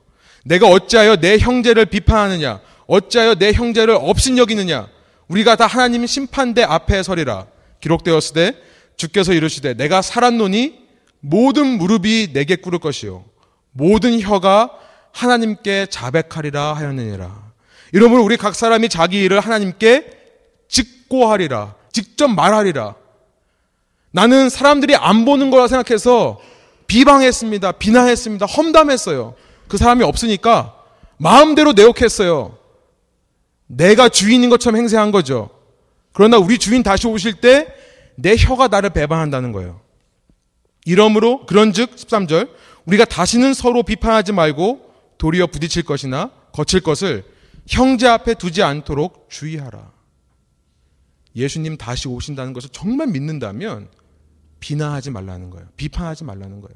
내가 0.44 0.68
어찌하여 0.68 1.16
내 1.16 1.38
형제를 1.38 1.86
비판하느냐? 1.86 2.60
어찌하여 2.86 3.36
내 3.36 3.52
형제를 3.52 3.96
업신여기느냐? 3.98 4.86
우리가 5.28 5.56
다 5.56 5.66
하나님 5.66 6.04
심판대 6.04 6.62
앞에 6.62 7.02
서리라. 7.02 7.46
기록되었으되 7.80 8.52
주께서 8.98 9.32
이르시되 9.32 9.74
내가 9.74 10.02
살았노니 10.02 10.78
모든 11.20 11.78
무릎이 11.78 12.34
내게 12.34 12.56
꿇을 12.56 12.80
것이요 12.80 13.24
모든 13.72 14.20
혀가 14.20 14.72
하나님께 15.12 15.86
자백하리라 15.90 16.74
하였느니라. 16.74 17.48
이러므로 17.92 18.22
우리 18.24 18.36
각 18.36 18.54
사람이 18.54 18.88
자기 18.88 19.22
일을 19.22 19.40
하나님께 19.40 20.10
직고하리라. 20.68 21.74
직접 21.92 22.28
말하리라. 22.28 22.94
나는 24.10 24.48
사람들이 24.48 24.96
안 24.96 25.24
보는 25.24 25.50
거라 25.50 25.68
생각해서 25.68 26.40
비방했습니다. 26.86 27.72
비난했습니다. 27.72 28.46
험담했어요. 28.46 29.34
그 29.68 29.76
사람이 29.76 30.04
없으니까 30.04 30.74
마음대로 31.18 31.72
내욕했어요. 31.72 32.56
내가 33.66 34.08
주인인 34.08 34.48
것처럼 34.48 34.78
행세한 34.78 35.10
거죠. 35.10 35.50
그러나 36.12 36.38
우리 36.38 36.58
주인 36.58 36.82
다시 36.82 37.06
오실 37.06 37.34
때 37.34 37.78
내 38.20 38.34
혀가 38.36 38.66
나를 38.68 38.90
배반한다는 38.90 39.52
거예요. 39.52 39.80
이러므로 40.84 41.46
그런즉 41.46 41.94
13절 41.94 42.50
우리가 42.84 43.04
다시는 43.04 43.54
서로 43.54 43.82
비판하지 43.84 44.32
말고 44.32 44.87
도리어 45.18 45.48
부딪힐 45.48 45.82
것이나 45.82 46.30
거칠 46.52 46.80
것을 46.80 47.24
형제 47.66 48.06
앞에 48.06 48.34
두지 48.34 48.62
않도록 48.62 49.26
주의하라. 49.30 49.92
예수님 51.36 51.76
다시 51.76 52.08
오신다는 52.08 52.52
것을 52.52 52.70
정말 52.72 53.08
믿는다면 53.08 53.88
비난하지 54.60 55.10
말라는 55.10 55.50
거예요. 55.50 55.68
비판하지 55.76 56.24
말라는 56.24 56.60
거예요. 56.60 56.74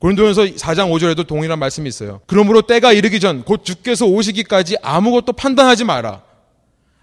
고린도전서 0.00 0.56
4장 0.56 0.90
5절에도 0.90 1.26
동일한 1.26 1.58
말씀이 1.58 1.88
있어요. 1.88 2.20
그러므로 2.26 2.62
때가 2.62 2.92
이르기 2.92 3.20
전 3.20 3.42
곧 3.44 3.64
주께서 3.64 4.04
오시기까지 4.06 4.76
아무것도 4.82 5.32
판단하지 5.32 5.84
마라. 5.84 6.22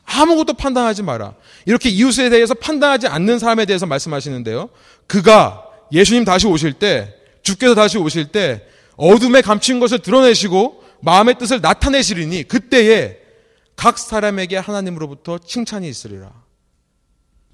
아무것도 0.05 0.53
판단하지 0.53 1.03
마라. 1.03 1.35
이렇게 1.65 1.89
이웃에 1.89 2.29
대해서 2.29 2.53
판단하지 2.53 3.07
않는 3.07 3.39
사람에 3.39 3.65
대해서 3.65 3.85
말씀하시는데요. 3.85 4.69
그가 5.07 5.63
예수님 5.91 6.25
다시 6.25 6.47
오실 6.47 6.73
때, 6.73 7.15
주께서 7.43 7.73
다시 7.73 7.97
오실 7.97 8.27
때 8.27 8.67
어둠에 9.01 9.41
감춘 9.41 9.79
것을 9.79 9.99
드러내시고 9.99 10.83
마음의 11.01 11.39
뜻을 11.39 11.59
나타내시리니 11.59 12.43
그때에 12.43 13.17
각 13.75 13.97
사람에게 13.97 14.57
하나님으로부터 14.57 15.39
칭찬이 15.39 15.89
있으리라. 15.89 16.31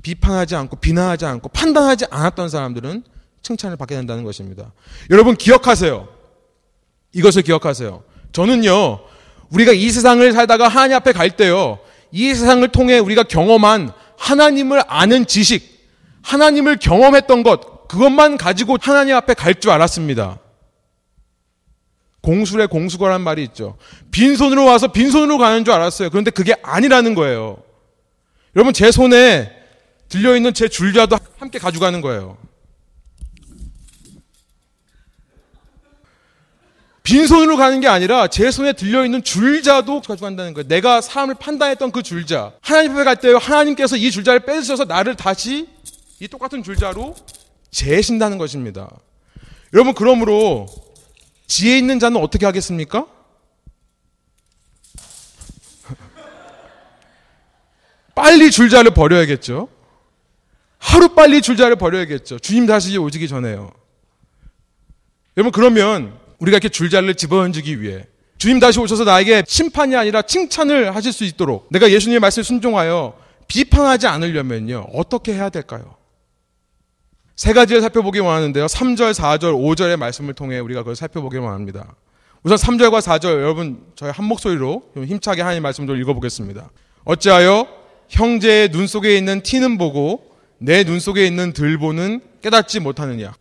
비판하지 0.04 0.56
않고 0.58 0.76
비난하지 0.76 1.26
않고 1.26 1.48
판단하지 1.50 2.06
않았던 2.12 2.50
사람들은 2.50 3.04
칭찬을 3.42 3.78
받게 3.78 3.96
된다는 3.96 4.26
것입니다. 4.26 4.74
여러분 5.10 5.36
기억하세요. 5.36 6.10
이것을 7.14 7.44
기억하세요. 7.44 8.04
저는요, 8.34 9.00
우리가 9.50 9.72
이 9.72 9.90
세상을 9.90 10.30
살다가 10.34 10.68
하나님 10.68 10.98
앞에 10.98 11.14
갈 11.14 11.32
때요, 11.32 11.80
이 12.12 12.34
세상을 12.34 12.68
통해 12.70 13.00
우리가 13.00 13.24
경험한 13.24 13.94
하나님을 14.18 14.84
아는 14.88 15.26
지식, 15.26 15.64
하나님을 16.24 16.78
경험했던 16.78 17.44
것, 17.44 17.88
그것만 17.88 18.38
가지고 18.38 18.76
하나님 18.82 19.16
앞에 19.16 19.34
갈 19.34 19.56
줄 19.56 19.72
알았습니다. 19.72 20.40
공술에 22.28 22.66
공수거란 22.66 23.22
말이 23.22 23.42
있죠. 23.46 23.78
빈손으로 24.12 24.66
와서 24.66 24.90
빈손으로 24.90 25.38
가는 25.38 25.64
줄 25.64 25.74
알았어요. 25.74 26.10
그런데 26.10 26.30
그게 26.30 26.56
아니라는 26.62 27.16
거예요. 27.16 27.64
여러분, 28.54 28.74
제 28.74 28.92
손에 28.92 29.50
들려있는 30.10 30.54
제 30.54 30.68
줄자도 30.68 31.18
함께 31.38 31.58
가져가는 31.58 32.02
거예요. 32.02 32.38
빈손으로 37.04 37.56
가는 37.56 37.80
게 37.80 37.88
아니라 37.88 38.28
제 38.28 38.52
손에 38.52 38.74
들려있는 38.74 39.24
줄자도 39.24 40.02
가져간다는 40.02 40.54
거예요. 40.54 40.68
내가 40.68 41.00
삶을 41.00 41.36
판단했던 41.36 41.94
그 41.94 42.04
줄자. 42.04 42.52
하나님 42.60 42.92
앞에 42.92 43.06
갈 43.06 43.16
때요, 43.16 43.38
하나님께서 43.38 43.96
이 43.96 44.12
줄자를 44.12 44.42
빼주셔서 44.42 44.84
나를 44.84 45.16
다시 45.16 45.70
이 46.20 46.28
똑같은 46.28 46.62
줄자로 46.62 47.16
재신다는 47.72 48.38
것입니다. 48.38 48.90
여러분, 49.74 49.94
그러므로 49.94 50.66
지혜 51.48 51.78
있는 51.78 52.00
자는 52.00 52.22
어떻게 52.22 52.46
하겠습니까? 52.46 53.08
빨리 58.16 58.52
줄자를 58.52 58.92
버려야겠죠. 58.92 59.70
하루 60.78 61.16
빨리 61.16 61.42
줄자를 61.42 61.76
버려야겠죠. 61.76 62.40
주님 62.40 62.66
다시 62.66 62.98
오시기 62.98 63.28
전에요. 63.28 63.72
여러분, 65.38 65.52
그러면 65.52 66.18
우리가 66.40 66.58
이렇게 66.58 66.70
줄자를 66.70 67.16
집어던지기 67.16 67.82
위해 67.82 68.06
주님 68.38 68.60
다시 68.60 68.80
오셔서 68.80 69.04
나에게 69.04 69.44
심판이 69.48 69.96
아니라 69.96 70.22
칭찬을 70.22 70.96
하실 70.96 71.12
수 71.12 71.24
있도록 71.24 71.68
내가 71.72 71.90
예수님의 71.90 72.20
말씀에 72.20 72.44
순종하여 72.44 73.18
비판하지 73.48 74.08
않으려면요. 74.08 74.88
어떻게 74.94 75.34
해야 75.34 75.50
될까요? 75.50 75.97
세 77.38 77.54
가지를 77.54 77.82
살펴보기 77.82 78.18
원하는데요. 78.20 78.66
3절, 78.66 79.14
4절, 79.14 79.54
5절의 79.54 79.96
말씀을 79.98 80.34
통해 80.34 80.58
우리가 80.58 80.82
그걸 80.82 80.96
살펴보기 80.96 81.38
원합니다. 81.38 81.96
우선 82.42 82.58
3절과 82.58 83.00
4절 83.00 83.26
여러분 83.42 83.84
저희 83.96 84.10
한 84.10 84.26
목소리로 84.26 84.82
힘차게 84.96 85.44
하나님 85.44 85.62
말씀 85.62 85.86
좀 85.86 85.98
읽어보겠습니다. 85.98 86.72
어찌하여 87.06 87.68
형제의 88.10 88.70
눈 88.70 88.88
속에 88.88 89.16
있는 89.16 89.42
티는 89.42 89.78
보고 89.78 90.26
내 90.58 90.84
눈 90.84 91.00
속에 91.00 91.28
있는 91.28 91.54
들보는 91.54 92.22
깨닫지 92.42 92.80
못하느냐. 92.80 93.34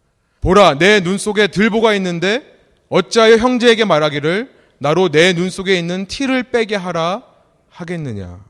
보라 0.43 0.75
내 0.79 1.01
눈 1.01 1.17
속에 1.17 1.47
들보가 1.47 1.95
있는데 1.95 2.43
어찌하여 2.91 3.37
형제에게 3.39 3.87
말하기를 3.87 4.51
나로 4.79 5.09
내 5.09 5.33
눈 5.33 5.49
속에 5.49 5.79
있는 5.79 6.05
티를 6.05 6.43
빼게 6.45 6.77
하라 6.77 7.23
하겠느냐. 7.71 8.41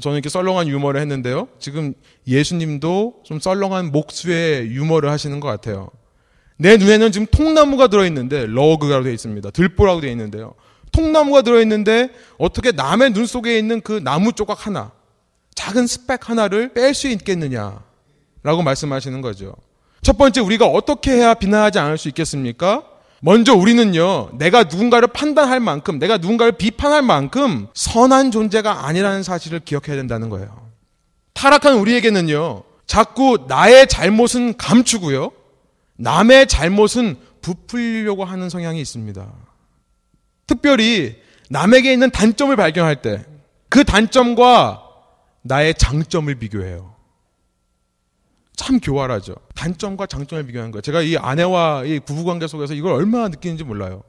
저는 0.00 0.16
이렇게 0.16 0.28
썰렁한 0.28 0.68
유머를 0.68 1.00
했는데요. 1.00 1.48
지금 1.58 1.94
예수님도 2.26 3.22
좀 3.24 3.40
썰렁한 3.40 3.92
목수의 3.92 4.68
유머를 4.70 5.10
하시는 5.10 5.40
것 5.40 5.48
같아요. 5.48 5.90
내 6.56 6.76
눈에는 6.76 7.12
지금 7.12 7.26
통나무가 7.30 7.86
들어있는데, 7.88 8.46
log라고 8.46 9.04
되어 9.04 9.12
있습니다. 9.12 9.50
들보라고 9.50 10.00
되어 10.00 10.10
있는데요. 10.10 10.54
통나무가 10.90 11.42
들어있는데, 11.42 12.10
어떻게 12.38 12.72
남의 12.72 13.12
눈 13.12 13.26
속에 13.26 13.58
있는 13.58 13.80
그 13.80 14.00
나무 14.02 14.32
조각 14.32 14.66
하나, 14.66 14.90
작은 15.54 15.86
스펙 15.86 16.28
하나를 16.28 16.72
뺄 16.74 16.94
수 16.94 17.08
있겠느냐. 17.08 17.82
라고 18.42 18.62
말씀하시는 18.62 19.20
거죠. 19.20 19.54
첫 20.02 20.16
번째, 20.18 20.40
우리가 20.40 20.66
어떻게 20.66 21.12
해야 21.12 21.34
비난하지 21.34 21.78
않을 21.78 21.98
수 21.98 22.08
있겠습니까? 22.08 22.84
먼저 23.20 23.54
우리는요, 23.54 24.30
내가 24.34 24.64
누군가를 24.64 25.08
판단할 25.08 25.60
만큼, 25.60 25.98
내가 25.98 26.18
누군가를 26.18 26.52
비판할 26.52 27.02
만큼 27.02 27.66
선한 27.74 28.30
존재가 28.30 28.86
아니라는 28.86 29.22
사실을 29.22 29.60
기억해야 29.60 29.96
된다는 29.96 30.28
거예요. 30.28 30.68
타락한 31.34 31.74
우리에게는요, 31.78 32.62
자꾸 32.86 33.44
나의 33.48 33.88
잘못은 33.88 34.56
감추고요, 34.56 35.32
남의 35.96 36.46
잘못은 36.46 37.16
부풀려고 37.42 38.24
하는 38.24 38.48
성향이 38.48 38.80
있습니다. 38.80 39.26
특별히 40.46 41.16
남에게 41.50 41.92
있는 41.92 42.10
단점을 42.10 42.54
발견할 42.54 43.02
때, 43.02 43.24
그 43.68 43.84
단점과 43.84 44.82
나의 45.42 45.74
장점을 45.74 46.32
비교해요. 46.36 46.94
참 48.58 48.80
교활하죠. 48.80 49.36
단점과 49.54 50.06
장점을 50.06 50.44
비교하는 50.46 50.72
거예요. 50.72 50.82
제가 50.82 51.00
이 51.02 51.16
아내와 51.16 51.84
이 51.84 52.00
부부관계 52.00 52.48
속에서 52.48 52.74
이걸 52.74 52.92
얼마나 52.92 53.28
느끼는지 53.28 53.62
몰라요. 53.62 54.02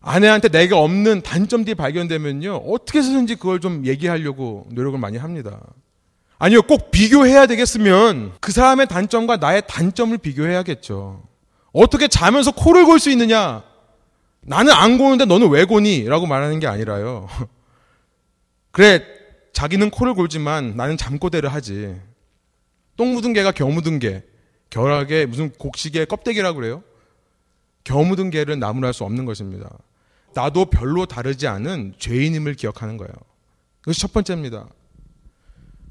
아내한테 0.00 0.48
내가 0.48 0.78
없는 0.78 1.22
단점들이 1.22 1.74
발견되면요. 1.74 2.54
어떻게 2.58 3.00
해서든지 3.00 3.34
그걸 3.34 3.58
좀 3.60 3.84
얘기하려고 3.84 4.66
노력을 4.70 4.96
많이 5.00 5.18
합니다. 5.18 5.60
아니요, 6.38 6.62
꼭 6.62 6.92
비교해야 6.92 7.46
되겠으면 7.46 8.34
그 8.40 8.52
사람의 8.52 8.86
단점과 8.86 9.38
나의 9.38 9.62
단점을 9.66 10.16
비교해야겠죠. 10.18 11.24
어떻게 11.72 12.06
자면서 12.06 12.52
코를 12.52 12.84
골 12.86 13.00
수 13.00 13.10
있느냐? 13.10 13.64
나는 14.42 14.72
안 14.72 14.96
고는데 14.96 15.24
너는 15.24 15.50
왜 15.50 15.64
고니? 15.64 16.04
라고 16.04 16.26
말하는 16.26 16.60
게 16.60 16.68
아니라요. 16.68 17.26
그래, 18.70 19.02
자기는 19.52 19.90
코를 19.90 20.14
골지만 20.14 20.74
나는 20.76 20.96
잠꼬대를 20.96 21.52
하지. 21.52 21.96
똥 22.98 23.14
묻은 23.14 23.32
개가 23.32 23.52
겨 23.52 23.66
묻은 23.66 23.98
개. 24.00 24.22
겨락에 24.68 25.24
무슨 25.24 25.50
곡식의 25.52 26.04
껍데기라고 26.06 26.56
그래요? 26.56 26.82
겨 27.84 28.02
묻은 28.02 28.28
개를 28.28 28.58
나무랄 28.58 28.92
수 28.92 29.04
없는 29.04 29.24
것입니다. 29.24 29.70
나도 30.34 30.66
별로 30.66 31.06
다르지 31.06 31.46
않은 31.46 31.94
죄인임을 31.98 32.52
기억하는 32.54 32.98
거예요. 32.98 33.12
이것이 33.82 34.00
첫 34.00 34.12
번째입니다. 34.12 34.66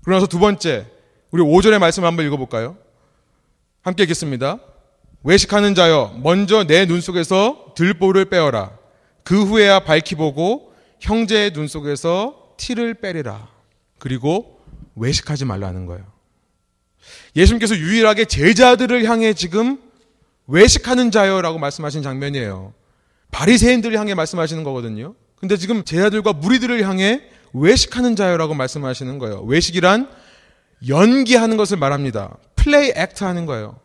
그러나서 0.03 0.27
두 0.27 0.37
번째, 0.37 0.85
우리 1.31 1.41
5절의 1.41 1.79
말씀을 1.79 2.07
한번 2.07 2.25
읽어볼까요? 2.27 2.77
함께 3.81 4.03
읽겠습니다. 4.03 4.59
외식하는 5.23 5.73
자여, 5.73 6.19
먼저 6.21 6.65
내 6.65 6.85
눈 6.85 7.01
속에서 7.01 7.73
들보를 7.75 8.25
빼어라. 8.25 8.77
그 9.23 9.43
후에야 9.43 9.79
밝히 9.79 10.15
보고 10.15 10.71
형제의 10.99 11.51
눈 11.51 11.67
속에서 11.67 12.53
티를 12.57 12.93
빼리라. 12.95 13.49
그리고 13.97 14.59
외식하지 14.95 15.45
말라는 15.45 15.85
거예요. 15.87 16.05
예수님께서 17.35 17.75
유일하게 17.77 18.25
제자들을 18.25 19.05
향해 19.05 19.33
지금 19.33 19.79
외식하는 20.47 21.11
자여라고 21.11 21.59
말씀하신 21.59 22.01
장면이에요. 22.01 22.73
바리새인들을 23.31 23.97
향해 23.97 24.13
말씀하시는 24.13 24.63
거거든요. 24.63 25.13
근데 25.39 25.57
지금 25.57 25.83
제자들과 25.83 26.33
무리들을 26.33 26.87
향해 26.87 27.21
외식하는 27.53 28.15
자여라고 28.15 28.53
말씀하시는 28.53 29.19
거예요. 29.19 29.41
외식이란 29.41 30.09
연기하는 30.87 31.57
것을 31.57 31.77
말합니다. 31.77 32.37
플레이 32.55 32.91
액트 32.95 33.23
하는 33.23 33.45
거예요. 33.45 33.79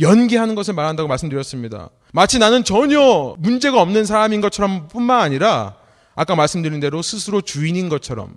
연기하는 0.00 0.54
것을 0.54 0.74
말한다고 0.74 1.08
말씀드렸습니다. 1.08 1.90
마치 2.12 2.38
나는 2.38 2.64
전혀 2.64 3.34
문제가 3.38 3.80
없는 3.82 4.04
사람인 4.04 4.40
것처럼 4.40 4.88
뿐만 4.88 5.20
아니라 5.20 5.76
아까 6.14 6.34
말씀드린 6.34 6.80
대로 6.80 7.02
스스로 7.02 7.40
주인인 7.40 7.88
것처럼 7.88 8.36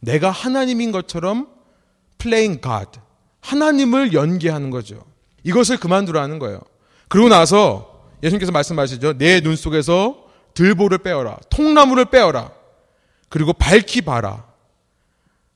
내가 0.00 0.30
하나님인 0.30 0.92
것처럼 0.92 1.48
playing 2.18 2.60
God 2.60 3.00
하나님을 3.46 4.12
연기하는 4.12 4.70
거죠. 4.70 5.04
이것을 5.44 5.76
그만두라는 5.78 6.38
거예요. 6.38 6.60
그러고 7.08 7.28
나서 7.28 8.02
예수님께서 8.22 8.50
말씀하시죠. 8.52 9.18
내 9.18 9.40
눈 9.40 9.54
속에서 9.56 10.24
들보를 10.54 10.98
빼어라. 10.98 11.38
통나무를 11.50 12.06
빼어라. 12.06 12.50
그리고 13.28 13.52
밝히 13.52 14.00
봐라. 14.00 14.46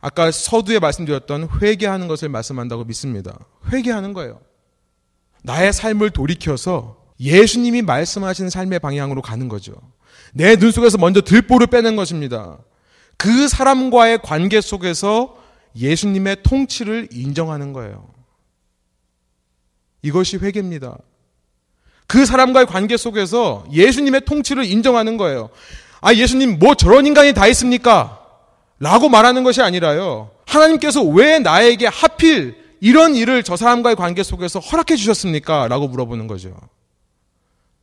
아까 0.01 0.31
서두에 0.31 0.79
말씀드렸던 0.79 1.49
회개하는 1.61 2.07
것을 2.09 2.29
말씀한다고 2.29 2.85
믿습니다. 2.85 3.37
회개하는 3.73 4.13
거예요. 4.13 4.41
나의 5.43 5.73
삶을 5.73 6.11
돌이켜서 6.11 6.97
예수님이 7.19 7.83
말씀하신 7.83 8.51
삶의 8.51 8.79
방향으로 8.79 9.21
가는 9.23 9.49
거죠. 9.49 9.73
내 10.33 10.55
눈 10.57 10.71
속에서 10.71 10.97
먼저 10.99 11.21
들보를 11.23 11.67
빼는 11.67 11.97
것입니다. 11.97 12.59
그 13.17 13.49
사람과의 13.49 14.21
관계 14.23 14.61
속에서 14.61 15.37
예수님의 15.77 16.43
통치를 16.43 17.09
인정하는 17.13 17.73
거예요. 17.73 18.09
이것이 20.03 20.37
회개입니다. 20.39 20.99
그 22.07 22.27
사람과의 22.27 22.67
관계 22.67 22.97
속에서 22.97 23.65
예수님의 23.73 24.23
통치를 24.25 24.65
인정하는 24.65 25.17
거예요. 25.17 25.51
아, 26.01 26.13
예수님, 26.15 26.59
뭐 26.59 26.75
저런 26.75 27.07
인간이 27.07 27.33
다 27.33 27.47
있습니까? 27.49 28.21
라고 28.79 29.09
말하는 29.09 29.45
것이 29.45 29.61
아니라요. 29.63 30.31
하나님께서 30.47 31.03
왜 31.05 31.39
나에게 31.39 31.87
하필 31.87 32.57
이런 32.81 33.15
일을 33.15 33.43
저 33.43 33.57
사람과의 33.57 33.95
관계 33.95 34.23
속에서 34.23 34.59
허락해 34.59 34.97
주셨습니까? 34.97 35.69
라고 35.69 35.87
물어보는 35.87 36.27
거죠. 36.27 36.57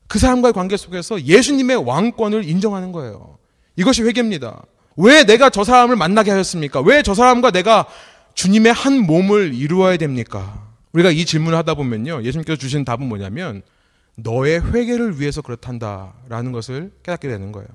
그 0.08 0.19
사람과의 0.19 0.54
관계 0.54 0.76
속에서 0.76 1.21
예수님의 1.21 1.78
왕권을 1.86 2.50
인정하는 2.50 2.91
거예요. 2.91 3.38
이것이 3.76 4.02
회개입니다. 4.02 4.63
왜 4.97 5.23
내가 5.23 5.49
저 5.49 5.63
사람을 5.63 5.95
만나게 5.95 6.31
하셨습니까? 6.31 6.81
왜 6.81 7.01
저 7.03 7.13
사람과 7.13 7.51
내가 7.51 7.86
주님의 8.33 8.73
한 8.73 8.97
몸을 8.99 9.53
이루어야 9.53 9.97
됩니까? 9.97 10.65
우리가 10.91 11.12
이 11.12 11.25
질문을 11.25 11.57
하다 11.60 11.75
보면요. 11.75 12.23
예수님께서 12.23 12.57
주신 12.57 12.83
답은 12.86 13.07
뭐냐면 13.07 13.62
너의 14.15 14.73
회개를 14.73 15.19
위해서 15.19 15.41
그렇단다라는 15.41 16.51
것을 16.51 16.91
깨닫게 17.03 17.27
되는 17.27 17.51
거예요. 17.51 17.67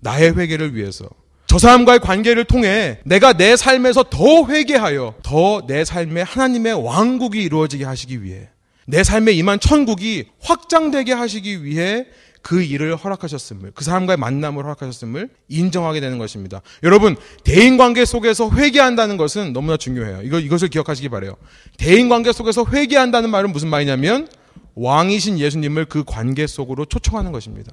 나의 0.00 0.36
회개를 0.36 0.74
위해서. 0.74 1.08
저 1.46 1.58
사람과의 1.58 1.98
관계를 2.00 2.44
통해 2.44 2.98
내가 3.04 3.32
내 3.32 3.56
삶에서 3.56 4.04
더 4.04 4.46
회개하여 4.48 5.14
더 5.22 5.62
내 5.66 5.84
삶에 5.84 6.22
하나님의 6.22 6.74
왕국이 6.84 7.42
이루어지게 7.42 7.84
하시기 7.84 8.22
위해 8.22 8.48
내 8.86 9.02
삶에 9.04 9.32
임한 9.32 9.58
천국이 9.60 10.26
확장되게 10.40 11.12
하시기 11.12 11.64
위해 11.64 12.06
그 12.42 12.62
일을 12.62 12.96
허락하셨음을, 12.96 13.72
그 13.74 13.84
사람과의 13.84 14.16
만남을 14.16 14.64
허락하셨음을 14.64 15.28
인정하게 15.48 16.00
되는 16.00 16.18
것입니다. 16.18 16.62
여러분, 16.82 17.16
대인 17.44 17.76
관계 17.76 18.04
속에서 18.04 18.50
회개한다는 18.50 19.16
것은 19.16 19.52
너무나 19.52 19.76
중요해요. 19.76 20.22
이거, 20.22 20.38
이것을 20.38 20.68
기억하시기 20.68 21.08
바래요. 21.10 21.36
대인 21.76 22.08
관계 22.08 22.32
속에서 22.32 22.64
회개한다는 22.64 23.30
말은 23.30 23.52
무슨 23.52 23.68
말이냐면, 23.68 24.28
왕이신 24.74 25.38
예수님을 25.38 25.86
그 25.86 26.04
관계 26.04 26.46
속으로 26.46 26.84
초청하는 26.86 27.32
것입니다. 27.32 27.72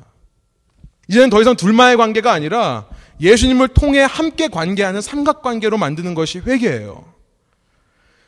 이제는 1.09 1.29
더 1.29 1.41
이상 1.41 1.55
둘만의 1.55 1.95
관계가 1.97 2.31
아니라 2.33 2.87
예수님을 3.21 3.69
통해 3.69 4.01
함께 4.01 4.47
관계하는 4.49 5.01
삼각관계로 5.01 5.77
만드는 5.77 6.13
것이 6.13 6.39
회개예요. 6.39 7.16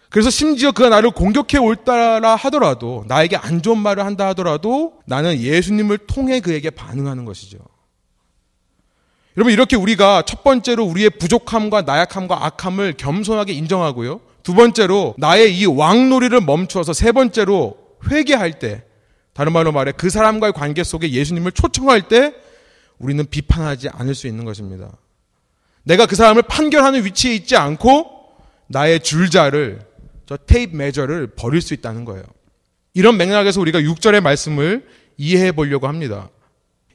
그래서 0.09 0.29
심지어 0.31 0.71
그가 0.71 0.89
나를 0.89 1.11
공격해 1.11 1.57
올따라 1.59 2.35
하더라도 2.35 3.05
나에게 3.07 3.35
안 3.35 3.61
좋은 3.61 3.77
말을 3.77 4.03
한다 4.03 4.27
하더라도 4.29 4.99
나는 5.05 5.39
예수님을 5.39 5.99
통해 5.99 6.39
그에게 6.39 6.71
반응하는 6.71 7.25
것이죠. 7.25 7.59
여러분 9.37 9.53
이렇게 9.53 9.75
우리가 9.75 10.23
첫 10.23 10.43
번째로 10.43 10.83
우리의 10.85 11.11
부족함과 11.11 11.83
나약함과 11.83 12.45
악함을 12.45 12.95
겸손하게 12.97 13.53
인정하고요. 13.53 14.21
두 14.41 14.55
번째로 14.55 15.13
나의 15.17 15.55
이 15.55 15.65
왕놀이를 15.65 16.41
멈추어서 16.41 16.93
세 16.93 17.11
번째로 17.11 17.77
회개할 18.09 18.57
때 18.57 18.83
다른 19.33 19.53
말로 19.53 19.71
말해 19.71 19.93
그 19.95 20.09
사람과의 20.09 20.53
관계 20.53 20.83
속에 20.83 21.11
예수님을 21.11 21.51
초청할 21.51 22.07
때 22.07 22.33
우리는 22.97 23.25
비판하지 23.29 23.89
않을 23.89 24.15
수 24.15 24.27
있는 24.27 24.43
것입니다. 24.43 24.91
내가 25.83 26.07
그 26.07 26.15
사람을 26.15 26.41
판결하는 26.41 27.05
위치에 27.05 27.33
있지 27.35 27.55
않고 27.55 28.09
나의 28.67 29.01
줄자를 29.01 29.88
저 30.29 30.37
테이프 30.37 30.75
메저를 30.75 31.31
버릴 31.35 31.59
수 31.59 31.73
있다는 31.73 32.05
거예요. 32.05 32.21
이런 32.93 33.17
맥락에서 33.17 33.59
우리가 33.61 33.79
6절의 33.81 34.21
말씀을 34.21 34.85
이해해 35.17 35.51
보려고 35.51 35.87
합니다. 35.87 36.29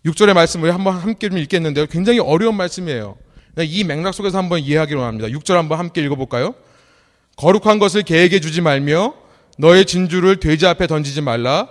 6절의 0.07 0.35
말씀을 0.35 0.73
한번 0.73 0.97
함께 0.99 1.29
좀 1.29 1.39
읽겠는데요. 1.39 1.87
굉장히 1.87 2.21
어려운 2.21 2.55
말씀이에요. 2.55 3.17
이 3.59 3.83
맥락 3.83 4.15
속에서 4.15 4.39
한번 4.39 4.61
이해하기로 4.61 5.03
합니다. 5.03 5.27
6절 5.27 5.55
한번 5.55 5.81
함께 5.81 6.01
읽어볼까요? 6.03 6.55
거룩한 7.37 7.81
것을 7.81 8.05
개에게 8.05 8.39
주지 8.39 8.61
말며 8.61 9.15
너의 9.59 9.85
진주를 9.85 10.39
돼지 10.39 10.69
앞에 10.69 10.87
던지지 10.87 11.21
말라. 11.21 11.69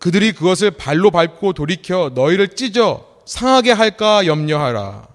그들이 0.00 0.32
그것을 0.32 0.72
발로 0.72 1.12
밟고 1.12 1.52
돌이켜 1.52 2.10
너희를 2.16 2.56
찢어 2.56 3.06
상하게 3.26 3.70
할까 3.70 4.26
염려하라. 4.26 5.06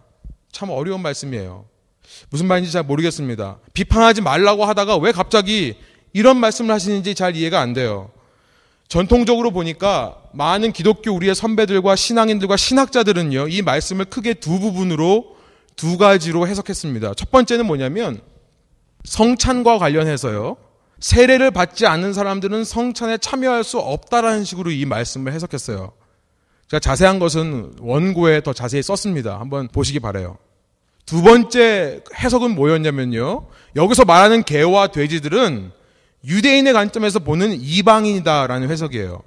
참 0.54 0.70
어려운 0.70 1.02
말씀이에요. 1.02 1.66
무슨 2.30 2.48
말인지 2.48 2.72
잘 2.72 2.84
모르겠습니다. 2.84 3.60
비판하지 3.74 4.22
말라고 4.22 4.66
하다가 4.66 4.98
왜 4.98 5.12
갑자기 5.12 5.76
이런 6.14 6.38
말씀을 6.38 6.74
하시는지 6.74 7.16
잘 7.16 7.36
이해가 7.36 7.60
안 7.60 7.74
돼요. 7.74 8.12
전통적으로 8.88 9.52
보니까 9.52 10.18
많은 10.34 10.72
기독교 10.72 11.12
우리의 11.12 11.36
선배들과 11.36 11.96
신앙인들과 11.96 12.56
신학자들은요, 12.58 13.48
이 13.48 13.62
말씀을 13.62 14.06
크게 14.06 14.36
두 14.36 14.60
부분으로 14.60 15.36
두 15.76 15.98
가지로 15.98 16.48
해석했습니다. 16.48 17.16
첫 17.16 17.32
번째는 17.32 17.66
뭐냐면 17.66 18.22
성찬과 19.04 19.78
관련해서요. 19.78 20.58
세례를 21.00 21.52
받지 21.52 21.86
않는 21.86 22.14
사람들은 22.14 22.64
성찬에 22.64 23.18
참여할 23.18 23.64
수 23.64 23.80
없다라는 23.80 24.44
식으로 24.44 24.72
이 24.72 24.86
말씀을 24.86 25.34
해석했어요. 25.34 25.92
제가 26.70 26.80
자세한 26.80 27.20
것은 27.20 27.76
원고에 27.80 28.42
더 28.42 28.54
자세히 28.54 28.82
썼습니다. 28.82 29.40
한번 29.40 29.68
보시기 29.68 30.00
바래요. 30.00 30.38
두 31.06 31.22
번째 31.22 32.02
해석은 32.16 32.56
뭐였냐면요. 32.56 33.48
여기서 33.76 34.06
말하는 34.06 34.44
개와 34.44 34.88
돼지들은 34.88 35.72
유대인의 36.26 36.74
관점에서 36.74 37.20
보는 37.20 37.58
이방인이다라는 37.60 38.70
해석이에요. 38.72 39.22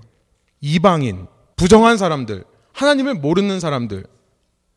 이방인, 0.61 1.27
부정한 1.57 1.97
사람들, 1.97 2.45
하나님을 2.73 3.15
모르는 3.15 3.61
사람들. 3.61 4.05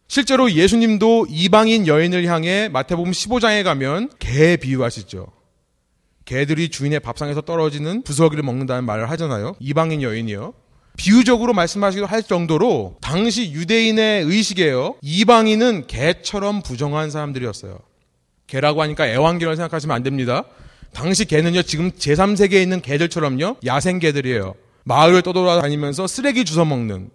실제로 0.07 0.51
예수님도 0.51 1.27
이방인 1.29 1.87
여인을 1.87 2.25
향해 2.25 2.69
마태복음 2.71 3.11
15장에 3.11 3.63
가면 3.63 4.11
개 4.19 4.57
비유하시죠. 4.57 5.27
개들이 6.25 6.69
주인의 6.69 6.99
밥상에서 6.99 7.41
떨어지는 7.41 8.03
부서기를 8.03 8.43
먹는다는 8.43 8.83
말을 8.83 9.09
하잖아요. 9.11 9.55
이방인 9.59 10.01
여인이요. 10.01 10.53
비유적으로 10.97 11.54
말씀하시기도 11.54 12.06
할 12.06 12.23
정도로 12.23 12.97
당시 13.01 13.51
유대인의 13.51 14.23
의식에요. 14.23 14.95
이방인은 15.01 15.88
개처럼 15.88 16.62
부정한 16.62 17.10
사람들이었어요. 17.10 17.80
개라고 18.47 18.82
하니까 18.82 19.08
애완개를 19.08 19.56
생각하시면 19.56 19.95
안 19.95 20.04
됩니다. 20.04 20.45
당시 20.93 21.25
개는요, 21.25 21.62
지금 21.63 21.91
제3세계에 21.91 22.62
있는 22.62 22.82
개들처럼요, 22.82 23.58
야생개들이에요. 23.65 24.56
마을을 24.84 25.21
떠돌아다니면서 25.21 26.08
쓰레기 26.08 26.43
주워 26.43 26.65
먹는. 26.65 27.10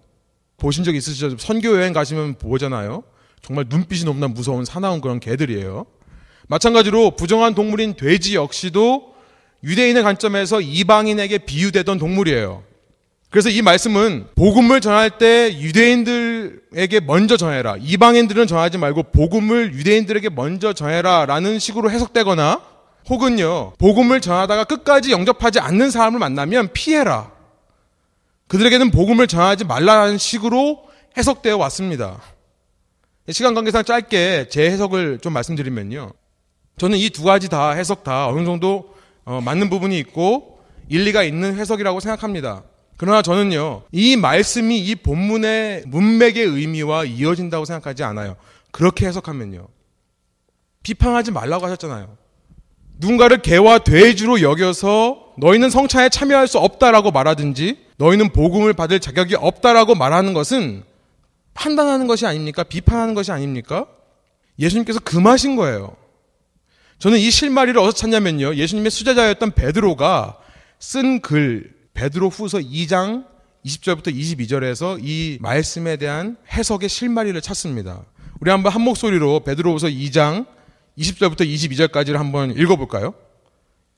보신 0.57 0.85
적 0.85 0.95
있으시죠? 0.95 1.37
선교 1.39 1.77
여행 1.77 1.93
가시면 1.93 2.37
보잖아요. 2.39 3.03
정말 3.43 3.67
눈빛이 3.69 4.05
너무나 4.05 4.29
무서운 4.29 4.65
사나운 4.65 5.01
그런 5.01 5.21
개들이에요. 5.21 5.85
마찬가지로 6.49 7.17
부정한 7.17 7.55
동물인 7.55 7.95
돼지 7.95 8.35
역시도 8.35 9.15
유대인의 9.63 10.03
관점에서 10.03 10.61
이방인에게 10.61 11.39
비유되던 11.39 11.99
동물이에요. 11.99 12.63
그래서 13.37 13.51
이 13.51 13.61
말씀은 13.61 14.29
복음을 14.35 14.81
전할 14.81 15.19
때 15.19 15.55
유대인들에게 15.61 17.01
먼저 17.01 17.37
전해라. 17.37 17.77
이방인들은 17.79 18.47
전하지 18.47 18.79
말고 18.79 19.03
복음을 19.13 19.75
유대인들에게 19.75 20.31
먼저 20.31 20.73
전해라. 20.73 21.27
라는 21.27 21.59
식으로 21.59 21.91
해석되거나 21.91 22.63
혹은요, 23.11 23.75
복음을 23.77 24.23
전하다가 24.23 24.65
끝까지 24.65 25.13
영접하지 25.13 25.61
않는 25.61 25.91
사람을 25.91 26.19
만나면 26.19 26.71
피해라. 26.73 27.31
그들에게는 28.49 28.91
복음을 28.91 29.27
전하지 29.27 29.67
말라는 29.67 30.17
식으로 30.17 30.85
해석되어 31.19 31.59
왔습니다. 31.59 32.19
시간 33.29 33.53
관계상 33.53 33.85
짧게 33.85 34.49
제 34.49 34.71
해석을 34.71 35.19
좀 35.19 35.35
말씀드리면요. 35.35 36.11
저는 36.79 36.97
이 36.97 37.11
두 37.11 37.23
가지 37.23 37.51
다 37.51 37.73
해석 37.73 38.03
다 38.03 38.29
어느 38.29 38.47
정도 38.47 38.95
어, 39.27 39.43
맞는 39.43 39.69
부분이 39.69 39.99
있고 39.99 40.61
일리가 40.89 41.23
있는 41.23 41.55
해석이라고 41.59 42.01
생각합니다. 42.01 42.63
그러나 42.97 43.23
저는요, 43.23 43.83
이 43.93 44.17
말씀이 44.17 44.79
이 44.79 44.95
본문의 44.95 45.85
문맥의 45.87 46.45
의미와 46.45 47.05
이어진다고 47.05 47.65
생각하지 47.65 48.05
않아요. 48.05 48.37
그렇게 48.71 49.07
해석하면요. 49.07 49.69
비판하지 50.83 51.33
말라고 51.33 51.67
하셨잖아요. 51.67 52.17
누군가를 52.99 53.43
개와 53.43 53.81
돼지로 53.81 54.41
여겨서 54.41 55.35
너희는 55.39 55.69
성찬에 55.69 56.09
참여할 56.09 56.49
수 56.49 56.59
없다라고 56.59 57.11
말하든지 57.11 57.79
너희는 57.99 58.33
복음을 58.33 58.73
받을 58.73 59.01
자격이 59.01 59.35
없다라고 59.35 59.95
말하는 59.95 60.33
것은 60.33 60.83
판단하는 61.53 62.07
것이 62.07 62.27
아닙니까? 62.27 62.63
비판하는 62.63 63.15
것이 63.15 63.33
아닙니까? 63.33 63.87
예수님께서 64.59 65.01
금하신 65.01 65.57
거예요. 65.57 65.97
저는 66.99 67.19
이 67.19 67.31
실마리를 67.31 67.79
어디서 67.79 67.97
찾냐면요. 67.97 68.55
예수님의 68.55 68.91
수제자였던 68.91 69.53
베드로가 69.53 70.39
쓴 70.79 71.21
글, 71.21 71.76
베드로 71.97 72.29
후서 72.29 72.59
2장 72.59 73.25
20절부터 73.65 74.15
22절에서 74.15 74.99
이 75.03 75.39
말씀에 75.41 75.97
대한 75.97 76.37
해석의 76.53 76.89
실마리를 76.89 77.41
찾습니다. 77.41 78.05
우리 78.39 78.51
한번 78.51 78.73
한 78.73 78.83
목소리로 78.83 79.41
베드로후서 79.41 79.89
2장 79.89 80.47
20절부터 80.99 81.41
22절까지를 81.41 82.17
한번 82.17 82.51
읽어볼까요? 82.51 83.15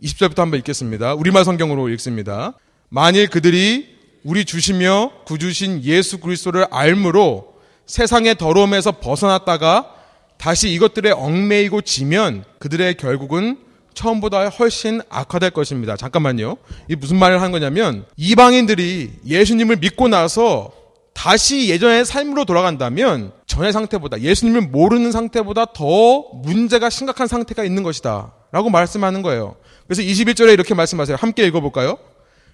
20절부터 0.02 0.38
한번 0.38 0.60
읽겠습니다. 0.60 1.14
우리말 1.14 1.44
성경으로 1.44 1.88
읽습니다. 1.90 2.54
만일 2.88 3.28
그들이 3.28 3.98
우리 4.22 4.44
주시며 4.44 5.10
구주신 5.26 5.82
예수 5.82 6.18
그리스도를 6.18 6.66
알므로 6.70 7.54
세상의 7.86 8.36
더러움에서 8.36 8.92
벗어났다가 8.92 9.92
다시 10.36 10.70
이것들에 10.70 11.10
얽매이고 11.10 11.80
지면 11.82 12.44
그들의 12.60 12.94
결국은 12.96 13.58
처음보다 13.98 14.48
훨씬 14.48 15.00
악화될 15.08 15.50
것입니다. 15.50 15.96
잠깐만요. 15.96 16.56
이 16.88 16.94
무슨 16.94 17.18
말을 17.18 17.42
한 17.42 17.50
거냐면 17.50 18.06
이방인들이 18.16 19.10
예수님을 19.26 19.76
믿고 19.76 20.06
나서 20.06 20.70
다시 21.14 21.68
예전의 21.68 22.04
삶으로 22.04 22.44
돌아간다면 22.44 23.32
전의 23.46 23.72
상태보다 23.72 24.20
예수님을 24.20 24.60
모르는 24.62 25.10
상태보다 25.10 25.66
더 25.74 26.20
문제가 26.44 26.90
심각한 26.90 27.26
상태가 27.26 27.64
있는 27.64 27.82
것이다. 27.82 28.32
라고 28.52 28.70
말씀하는 28.70 29.22
거예요. 29.22 29.56
그래서 29.88 30.02
21절에 30.02 30.52
이렇게 30.52 30.74
말씀하세요. 30.74 31.16
함께 31.20 31.44
읽어볼까요? 31.46 31.98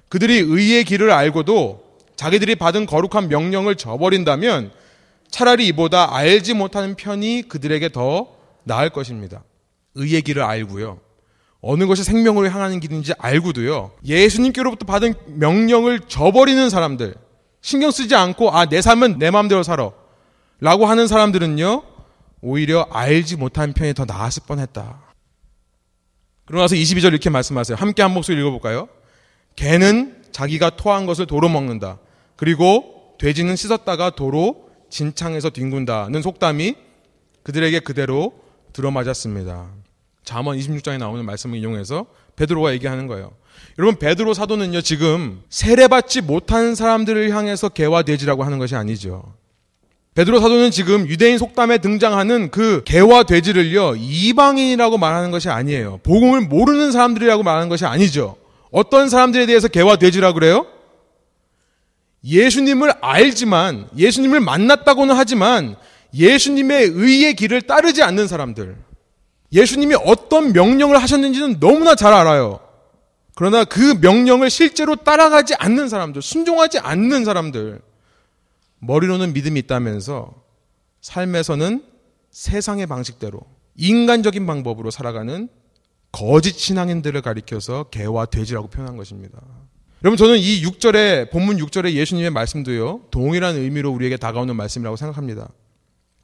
그들이 0.08 0.38
의의 0.38 0.84
길을 0.84 1.10
알고도 1.10 1.82
자기들이 2.16 2.54
받은 2.54 2.86
거룩한 2.86 3.28
명령을 3.28 3.74
저버린다면 3.74 4.72
차라리 5.30 5.66
이보다 5.66 6.16
알지 6.16 6.54
못하는 6.54 6.94
편이 6.94 7.44
그들에게 7.48 7.90
더 7.90 8.28
나을 8.62 8.88
것입니다. 8.88 9.44
의의 9.94 10.22
길을 10.22 10.42
알고요. 10.42 11.00
어느 11.66 11.86
것이 11.86 12.04
생명으로 12.04 12.50
향하는 12.50 12.78
길인지 12.78 13.14
알고도요. 13.18 13.92
예수님께로부터 14.04 14.84
받은 14.84 15.14
명령을 15.26 16.00
저버리는 16.00 16.68
사람들, 16.70 17.14
신경 17.62 17.90
쓰지 17.90 18.14
않고 18.14 18.50
아 18.52 18.66
내 18.66 18.82
삶은 18.82 19.18
내 19.18 19.30
마음대로 19.30 19.62
살아 19.62 19.90
라고 20.60 20.86
하는 20.86 21.06
사람들은요 21.06 21.82
오히려 22.42 22.86
알지 22.90 23.36
못한 23.36 23.72
편이 23.72 23.94
더 23.94 24.04
나았을 24.04 24.42
뻔했다. 24.46 25.00
그러고 26.44 26.62
나서 26.62 26.74
22절 26.74 27.08
이렇게 27.08 27.30
말씀하세요. 27.30 27.76
함께 27.76 28.02
한 28.02 28.12
목소리 28.12 28.38
읽어볼까요? 28.40 28.88
개는 29.56 30.24
자기가 30.32 30.70
토한 30.76 31.06
것을 31.06 31.24
도로 31.26 31.48
먹는다. 31.48 31.98
그리고 32.36 33.14
돼지는 33.18 33.56
씻었다가 33.56 34.10
도로 34.10 34.68
진창에서 34.90 35.48
뒹군다는 35.50 36.20
속담이 36.20 36.74
그들에게 37.42 37.80
그대로 37.80 38.34
들어맞았습니다. 38.74 39.83
잠언 40.24 40.58
26장에 40.58 40.98
나오는 40.98 41.24
말씀을 41.24 41.58
이용해서 41.58 42.06
베드로가 42.36 42.72
얘기하는 42.72 43.06
거예요. 43.06 43.32
여러분 43.78 43.98
베드로 43.98 44.34
사도는요 44.34 44.80
지금 44.80 45.42
세례받지 45.48 46.22
못한 46.22 46.74
사람들을 46.74 47.30
향해서 47.30 47.68
개와 47.68 48.02
돼지라고 48.02 48.44
하는 48.44 48.58
것이 48.58 48.74
아니죠. 48.74 49.34
베드로 50.14 50.40
사도는 50.40 50.70
지금 50.70 51.08
유대인 51.08 51.38
속담에 51.38 51.78
등장하는 51.78 52.50
그 52.50 52.82
개와 52.84 53.24
돼지를요 53.24 53.96
이방인이라고 53.96 54.96
말하는 54.98 55.30
것이 55.30 55.48
아니에요. 55.48 56.00
복음을 56.02 56.40
모르는 56.42 56.92
사람들이라고 56.92 57.42
말하는 57.42 57.68
것이 57.68 57.84
아니죠. 57.84 58.36
어떤 58.70 59.08
사람들에 59.08 59.46
대해서 59.46 59.68
개와 59.68 59.96
돼지라고 59.96 60.34
그래요? 60.34 60.66
예수님을 62.24 62.92
알지만 63.00 63.88
예수님을 63.96 64.40
만났다고는 64.40 65.14
하지만 65.14 65.76
예수님의 66.14 66.90
의의 66.94 67.34
길을 67.34 67.62
따르지 67.62 68.02
않는 68.02 68.28
사람들. 68.28 68.76
예수님이 69.54 69.94
어떤 70.04 70.52
명령을 70.52 71.00
하셨는지는 71.00 71.60
너무나 71.60 71.94
잘 71.94 72.12
알아요. 72.12 72.60
그러나 73.36 73.64
그 73.64 73.98
명령을 74.00 74.50
실제로 74.50 74.96
따라가지 74.96 75.54
않는 75.54 75.88
사람들, 75.88 76.20
순종하지 76.20 76.80
않는 76.80 77.24
사람들, 77.24 77.80
머리로는 78.80 79.32
믿음이 79.32 79.60
있다면서 79.60 80.34
삶에서는 81.00 81.84
세상의 82.30 82.86
방식대로 82.86 83.40
인간적인 83.76 84.46
방법으로 84.46 84.90
살아가는 84.90 85.48
거짓 86.12 86.58
신앙인들을 86.58 87.20
가리켜서 87.22 87.84
개와 87.84 88.26
돼지라고 88.26 88.68
표현한 88.68 88.96
것입니다. 88.96 89.40
여러분 90.04 90.16
저는 90.16 90.38
이 90.38 90.62
6절에 90.62 91.30
본문 91.30 91.56
6절에 91.56 91.92
예수님의 91.92 92.30
말씀도요. 92.30 93.06
동일한 93.10 93.56
의미로 93.56 93.90
우리에게 93.90 94.16
다가오는 94.16 94.54
말씀이라고 94.54 94.96
생각합니다. 94.96 95.48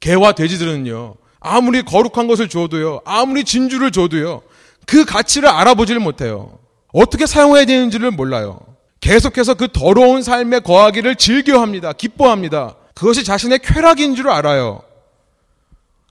개와 0.01 0.33
돼지들은요. 0.33 1.17
아무리 1.41 1.83
거룩한 1.83 2.27
것을 2.27 2.49
줘도요. 2.49 3.01
아무리 3.05 3.45
진주를 3.45 3.91
줘도요. 3.91 4.43
그 4.87 5.05
가치를 5.05 5.49
알아보지를 5.49 6.01
못해요. 6.01 6.59
어떻게 6.93 7.27
사용해야 7.27 7.65
되는지를 7.65 8.11
몰라요. 8.11 8.61
계속해서 9.01 9.55
그 9.55 9.69
더러운 9.73 10.23
삶에 10.23 10.61
거하기를 10.61 11.17
즐겨합니다. 11.17 11.93
기뻐합니다. 11.95 12.77
그것이 12.95 13.25
자신의 13.25 13.61
쾌락인 13.61 14.15
줄 14.15 14.29
알아요. 14.29 14.83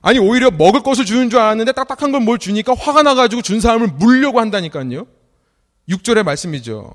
아니 0.01 0.17
오히려 0.17 0.49
먹을 0.49 0.81
것을 0.81 1.05
주는 1.05 1.29
줄 1.29 1.39
알았는데 1.39 1.73
딱딱한 1.73 2.11
걸 2.11 2.21
뭘 2.21 2.39
주니까 2.39 2.73
화가 2.73 3.03
나가지고 3.03 3.41
준 3.41 3.59
사람을 3.59 3.87
물려고 3.99 4.39
한다니까요. 4.39 5.05
6절의 5.89 6.23
말씀이죠. 6.23 6.93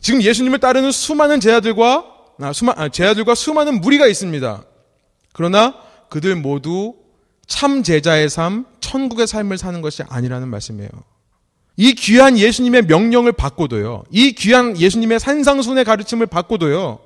지금 0.00 0.20
예수님을 0.22 0.58
따르는 0.58 0.90
수많은 0.90 1.40
제자들과 1.40 2.04
아, 2.42 2.52
수마, 2.52 2.74
아, 2.76 2.88
제자들과 2.88 3.34
수많은 3.34 3.80
무리가 3.80 4.06
있습니다. 4.06 4.62
그러나 5.32 5.74
그들 6.10 6.36
모두 6.36 6.94
참 7.46 7.82
제자의 7.82 8.28
삶, 8.28 8.66
천국의 8.80 9.26
삶을 9.26 9.58
사는 9.58 9.80
것이 9.80 10.02
아니라는 10.08 10.48
말씀이에요. 10.48 10.90
이 11.76 11.92
귀한 11.94 12.38
예수님의 12.38 12.82
명령을 12.86 13.32
받고도요. 13.32 14.04
이 14.10 14.32
귀한 14.32 14.78
예수님의 14.78 15.20
산상순의 15.20 15.84
가르침을 15.84 16.26
받고도요. 16.26 16.98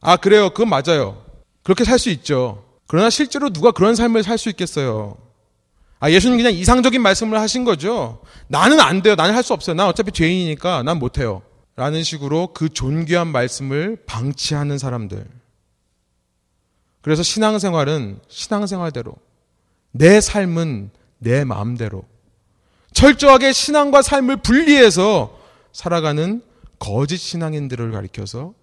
아, 0.00 0.16
그래요. 0.16 0.50
그건 0.50 0.68
맞아요. 0.68 1.22
그렇게 1.62 1.84
살 1.84 1.98
수 1.98 2.08
있죠. 2.10 2.64
그러나 2.86 3.10
실제로 3.10 3.50
누가 3.50 3.72
그런 3.72 3.94
삶을 3.94 4.22
살 4.22 4.38
수 4.38 4.48
있겠어요? 4.48 5.16
아, 6.00 6.10
예수님 6.10 6.36
그냥 6.38 6.52
이상적인 6.52 7.02
말씀을 7.02 7.40
하신 7.40 7.64
거죠. 7.64 8.22
나는 8.46 8.80
안 8.80 9.02
돼요. 9.02 9.16
나는 9.16 9.34
할 9.34 9.42
수 9.42 9.52
없어요. 9.52 9.74
난 9.74 9.88
어차피 9.88 10.12
죄인이니까 10.12 10.84
난 10.84 10.98
못해요. 10.98 11.42
라는 11.74 12.02
식으로 12.02 12.52
그 12.54 12.68
존귀한 12.68 13.28
말씀을 13.28 13.98
방치하는 14.06 14.78
사람들. 14.78 15.26
그래서 17.02 17.22
신앙생활은 17.22 18.20
신앙생활대로, 18.28 19.14
내 19.92 20.20
삶은 20.20 20.90
내 21.18 21.44
마음대로, 21.44 22.04
철저하게 22.92 23.52
신앙과 23.52 24.02
삶을 24.02 24.38
분리해서 24.38 25.38
살아가는 25.72 26.42
거짓 26.78 27.18
신앙인들을 27.18 27.90
가리켜서 27.92 28.54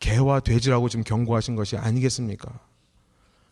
개와 0.00 0.40
돼지라고 0.40 0.88
지금 0.88 1.04
경고하신 1.04 1.56
것이 1.56 1.76
아니겠습니까? 1.76 2.50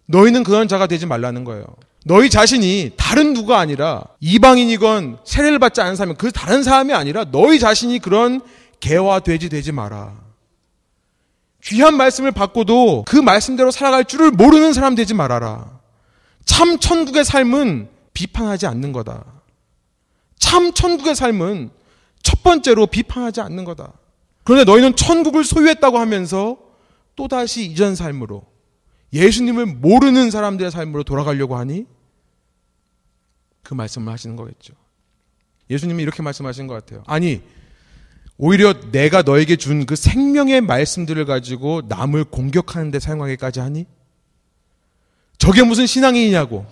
너희는 0.07 0.43
그런 0.43 0.68
자가 0.68 0.87
되지 0.87 1.07
말라는 1.07 1.45
거예요. 1.45 1.64
너희 2.05 2.29
자신이 2.29 2.93
다른 2.97 3.33
누가 3.33 3.59
아니라 3.59 4.05
이방인이건 4.20 5.18
세례를 5.25 5.59
받지 5.59 5.81
않은 5.81 5.97
사람이 5.97 6.16
그 6.18 6.33
다른 6.33 6.62
사람이 6.62 6.93
아니라 6.93 7.25
너희 7.31 7.59
자신이 7.59 8.01
그런 8.01 8.41
개와 8.81 9.20
돼지 9.20 9.49
되지 9.49 9.73
마라. 9.73 10.20
귀한 11.64 11.97
말씀을 11.97 12.33
받고도 12.33 13.05
그 13.07 13.16
말씀대로 13.16 13.70
살아갈 13.70 14.05
줄을 14.05 14.33
모르는 14.33 14.73
사람 14.73 14.95
되지 14.97 15.14
말아라. 15.14 15.72
참 16.45 16.78
천국의 16.78 17.24
삶은 17.24 17.88
비판하지 18.14 18.66
않는 18.66 18.93
거다. 18.93 19.24
참 20.38 20.72
천국의 20.72 21.14
삶은 21.14 21.70
첫 22.22 22.43
번째로 22.43 22.86
비판하지 22.86 23.40
않는 23.40 23.64
거다. 23.64 23.93
그런데 24.45 24.70
너희는 24.70 24.97
천국을 24.97 25.45
소유했다고 25.45 25.99
하면서 25.99 26.59
또다시 27.16 27.64
이전 27.64 27.95
삶으로 27.95 28.45
예수님을 29.12 29.66
모르는 29.66 30.30
사람들의 30.30 30.70
삶으로 30.70 31.05
돌아가려고 31.05 31.57
하니 31.57 31.86
그 33.62 33.74
말씀을 33.74 34.12
하시는 34.12 34.36
거겠죠. 34.36 34.74
예수님이 35.70 36.03
이렇게 36.03 36.22
말씀하신 36.22 36.66
것 36.66 36.74
같아요. 36.74 37.03
아니, 37.07 37.40
오히려 38.36 38.74
내가 38.90 39.22
너에게 39.22 39.57
준 39.57 39.86
그 39.86 39.95
생명의 39.95 40.61
말씀들을 40.62 41.24
가지고 41.24 41.82
남을 41.88 42.24
공격하는 42.24 42.90
데 42.90 42.99
사용하기까지 42.99 43.61
하니? 43.61 43.86
저게 45.43 45.64
무슨 45.64 45.86
신앙이냐고. 45.86 46.64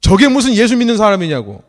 저게 0.00 0.26
무슨 0.28 0.54
예수 0.54 0.74
믿는 0.74 0.96
사람이냐고. 0.96 1.62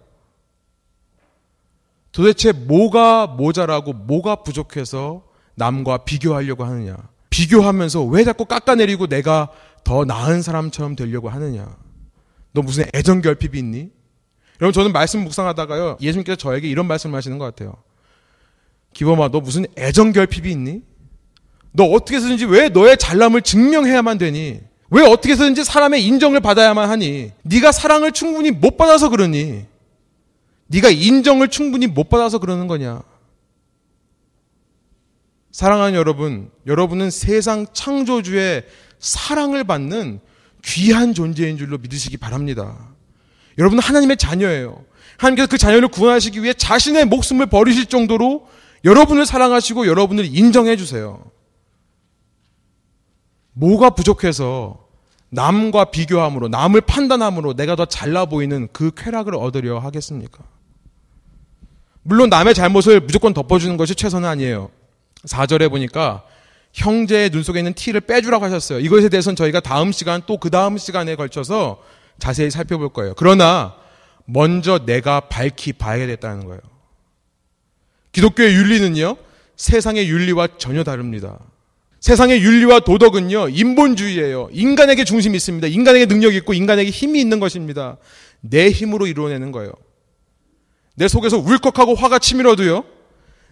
도대체 2.13 2.53
뭐가 2.53 3.28
모자라고 3.28 3.91
뭐가 3.91 4.38
부족해서 4.38 5.24
남과 5.55 6.05
비교하려고 6.05 6.63
하느냐. 6.63 6.95
비교하면서 7.30 8.05
왜 8.05 8.24
자꾸 8.24 8.45
깎아내리고 8.45 9.07
내가 9.07 9.49
더 9.84 10.05
나은 10.05 10.41
사람처럼 10.41 10.95
되려고 10.95 11.28
하느냐. 11.28 11.76
너 12.53 12.61
무슨 12.61 12.86
애정 12.95 13.20
결핍이 13.20 13.59
있니? 13.59 13.89
여러분 14.61 14.72
저는 14.72 14.93
말씀 14.93 15.22
묵상하다가요. 15.22 15.97
예수님께서 15.99 16.38
저에게 16.38 16.70
이런 16.70 16.88
말씀을 16.88 17.18
하시는 17.18 17.38
것 17.38 17.43
같아요. 17.43 17.76
기범아 18.93 19.32
너 19.32 19.41
무슨 19.41 19.66
애정 19.78 20.13
결핍이 20.13 20.49
있니? 20.49 20.82
너 21.74 21.84
어떻게 21.84 22.16
해서든지 22.16 22.45
왜 22.45 22.70
너의 22.70 22.95
잘남을 22.95 23.41
증명해야만 23.41 24.18
되니? 24.18 24.61
왜 24.90 25.04
어떻게 25.04 25.34
해서든지 25.34 25.64
사람의 25.64 26.06
인정을 26.06 26.40
받아야만 26.40 26.90
하니? 26.90 27.32
네가 27.44 27.72
사랑을 27.72 28.12
충분히 28.12 28.52
못 28.52 28.78
받아서 28.78 29.10
그러니? 29.10 29.66
네가 30.68 30.90
인정을 30.90 31.50
충분히 31.50 31.88
못 31.88 32.10
받아서 32.10 32.40
그러는 32.40 32.68
거냐? 32.68 33.02
사랑하는 35.52 35.98
여러분, 35.98 36.52
여러분은 36.68 37.10
세상 37.12 37.66
창조주의 37.72 38.64
사랑을 39.00 39.64
받는 39.64 40.20
귀한 40.64 41.14
존재인 41.14 41.58
줄로 41.58 41.78
믿으시기 41.78 42.18
바랍니다. 42.18 42.76
여러분은 43.58 43.82
하나님의 43.82 44.18
자녀예요. 44.18 44.84
하나님께서 45.18 45.48
그 45.48 45.58
자녀를 45.58 45.88
구원하시기 45.88 46.44
위해 46.44 46.54
자신의 46.54 47.06
목숨을 47.06 47.46
버리실 47.46 47.86
정도로 47.86 48.48
여러분을 48.84 49.26
사랑하시고 49.26 49.88
여러분을 49.88 50.26
인정해 50.26 50.76
주세요. 50.76 51.24
뭐가 53.56 53.91
부족해서 53.91 54.86
남과 55.30 55.86
비교함으로, 55.86 56.47
남을 56.47 56.82
판단함으로 56.82 57.56
내가 57.56 57.76
더 57.76 57.86
잘나 57.86 58.26
보이는 58.26 58.68
그 58.72 58.91
쾌락을 58.95 59.36
얻으려 59.36 59.80
하겠습니까? 59.80 60.43
물론 62.03 62.30
남의 62.30 62.53
잘못을 62.53 62.99
무조건 62.99 63.34
덮어주는 63.34 63.76
것이 63.78 63.95
최선은 63.95 64.30
아니에요. 64.30 64.70
4절에 65.26 65.70
보니까 65.70 66.24
형제의 66.74 67.32
눈 67.32 67.41
속에 67.41 67.60
있는 67.60 67.74
티를 67.74 68.01
빼주라고 68.01 68.45
하셨어요. 68.45 68.80
이것에 68.80 69.10
대해서는 69.10 69.36
저희가 69.36 69.62
다음 69.62 69.91
시간 69.91 70.22
또 70.28 70.38
그 70.38 70.49
다음 70.49 70.78
시간에 70.78 71.16
걸쳐서 71.16 71.82
자세히 72.20 72.51
살펴볼 72.51 72.89
거예요. 72.89 73.14
그러나 73.16 73.76
먼저 74.26 74.86
내가 74.86 75.22
밝히 75.22 75.74
봐야겠다는 75.74 76.45
거예요. 76.45 76.60
기독교의 78.12 78.53
윤리는요, 78.53 79.18
세상의 79.56 80.08
윤리와 80.10 80.49
전혀 80.58 80.84
다릅니다. 80.84 81.39
세상의 82.06 82.43
윤리와 82.43 82.82
도덕은요, 82.82 83.49
인본주의예요. 83.49 84.49
인간에게 84.51 85.06
중심이 85.06 85.36
있습니다. 85.38 85.66
인간에게 85.66 86.06
능력이 86.06 86.38
있고 86.38 86.53
인간에게 86.53 86.91
힘이 86.91 87.20
있는 87.20 87.39
것입니다. 87.39 87.97
내 88.41 88.70
힘으로 88.70 89.08
이루어내는 89.08 89.51
거예요. 89.51 89.72
내 90.93 91.08
속에서 91.08 91.39
울컥하고 91.39 91.95
화가 91.95 92.20
치밀어도요, 92.20 92.84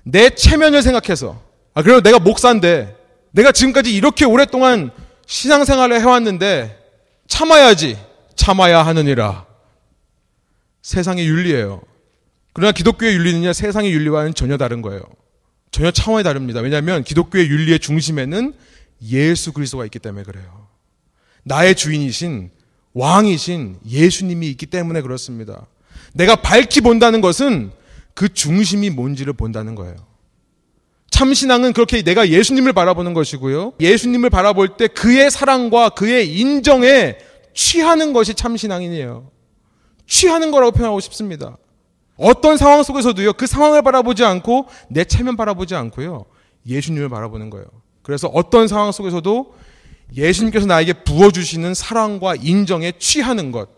내 0.03 0.29
체면을 0.29 0.83
생각해서, 0.83 1.41
아, 1.73 1.81
그래도 1.81 2.01
내가 2.03 2.19
목사인데, 2.19 2.95
내가 3.31 3.51
지금까지 3.51 3.91
이렇게 3.91 4.23
오랫동안 4.23 4.91
신앙생활을 5.25 5.99
해왔는데, 5.99 6.77
참아야지, 7.27 7.97
참아야 8.35 8.85
하느니라. 8.85 9.47
세상의 10.83 11.25
윤리예요. 11.25 11.81
그러나 12.53 12.71
기독교의 12.71 13.15
윤리는요, 13.15 13.51
세상의 13.51 13.91
윤리와는 13.91 14.35
전혀 14.35 14.57
다른 14.57 14.83
거예요. 14.83 15.01
전혀 15.73 15.89
차원이 15.89 16.23
다릅니다. 16.23 16.61
왜냐하면 16.61 17.03
기독교의 17.03 17.49
윤리의 17.49 17.79
중심에는 17.79 18.53
예수 19.09 19.51
그리스도가 19.51 19.85
있기 19.85 19.97
때문에 19.97 20.23
그래요. 20.23 20.67
나의 21.43 21.75
주인이신 21.75 22.51
왕이신 22.93 23.79
예수님이 23.85 24.49
있기 24.51 24.67
때문에 24.67 25.01
그렇습니다. 25.01 25.65
내가 26.13 26.35
밝히 26.35 26.79
본다는 26.79 27.21
것은 27.21 27.71
그 28.13 28.31
중심이 28.31 28.91
뭔지를 28.91 29.33
본다는 29.33 29.73
거예요. 29.73 29.95
참신앙은 31.09 31.73
그렇게 31.73 32.03
내가 32.03 32.29
예수님을 32.29 32.73
바라보는 32.73 33.15
것이고요. 33.15 33.73
예수님을 33.79 34.29
바라볼 34.29 34.77
때 34.77 34.87
그의 34.87 35.31
사랑과 35.31 35.89
그의 35.89 36.37
인정에 36.37 37.17
취하는 37.55 38.13
것이 38.13 38.35
참신앙이에요. 38.35 39.31
취하는 40.05 40.51
거라고 40.51 40.71
표현하고 40.71 40.99
싶습니다. 40.99 41.57
어떤 42.17 42.57
상황 42.57 42.83
속에서도요, 42.83 43.33
그 43.33 43.47
상황을 43.47 43.81
바라보지 43.81 44.23
않고 44.23 44.67
내 44.89 45.03
체면 45.03 45.35
바라보지 45.35 45.75
않고요, 45.75 46.25
예수님을 46.67 47.09
바라보는 47.09 47.49
거예요. 47.49 47.65
그래서 48.01 48.27
어떤 48.27 48.67
상황 48.67 48.91
속에서도 48.91 49.55
예수님께서 50.15 50.65
나에게 50.67 50.93
부어주시는 51.03 51.73
사랑과 51.73 52.35
인정에 52.35 52.93
취하는 52.99 53.51
것. 53.51 53.69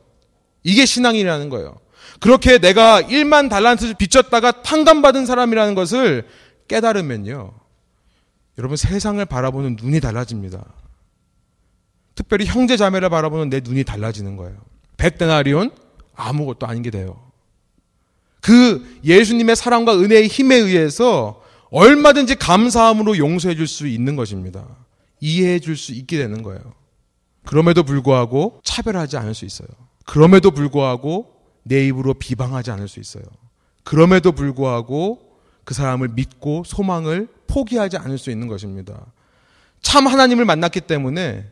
이게 0.64 0.86
신앙이라는 0.86 1.50
거예요. 1.50 1.78
그렇게 2.20 2.58
내가 2.58 3.02
1만 3.02 3.50
달란트를 3.50 3.96
빚졌다가 3.96 4.64
탕감받은 4.64 5.26
사람이라는 5.26 5.76
것을 5.76 6.28
깨달으면요. 6.68 7.54
여러분 8.58 8.78
세상을 8.78 9.24
바라보는 9.26 9.78
눈이 9.82 10.00
달라집니다. 10.00 10.64
특별히 12.16 12.46
형제 12.46 12.78
자매를 12.78 13.10
바라보는 13.10 13.50
내 13.50 13.60
눈이 13.60 13.84
달라지는 13.84 14.38
거예요. 14.38 14.58
백데나리온 14.98 15.72
아무것도 16.16 16.66
아닌 16.66 16.82
게 16.82 16.90
돼요. 16.90 17.22
그 18.46 19.00
예수님의 19.04 19.56
사랑과 19.56 19.98
은혜의 20.00 20.28
힘에 20.28 20.56
의해서 20.56 21.42
얼마든지 21.72 22.36
감사함으로 22.36 23.18
용서해 23.18 23.56
줄 23.56 23.66
수 23.66 23.88
있는 23.88 24.16
것입니다. 24.16 24.68
이해해 25.20 25.58
줄 25.58 25.76
수 25.76 25.94
있게 25.94 26.20
되는 26.20 26.44
거예요. 26.44 26.62
그럼에도 27.44 27.82
불구하고 27.82 28.62
차별하지 28.64 29.18
않을 29.18 29.34
수 29.34 29.46
있어요. 29.46 29.68
그럼에도 30.06 30.52
불구하고 30.52 31.26
내 31.64 31.88
입으로 31.88 32.14
비방하지 32.14 32.70
않을 32.70 32.88
수 32.88 33.00
있어요. 33.00 33.24
그럼에도 33.84 34.32
불구하고 34.32 35.40
그 35.64 35.74
사람을 35.74 36.10
믿고 36.10 36.62
소망을 36.68 37.28
포기하지 37.48 37.98
않을 37.98 38.20
수 38.20 38.30
있는 38.30 38.48
것입니다. 38.48 39.08
참 39.82 40.06
하나님을 40.06 40.46
만났기 40.46 40.82
때문에 40.82 41.52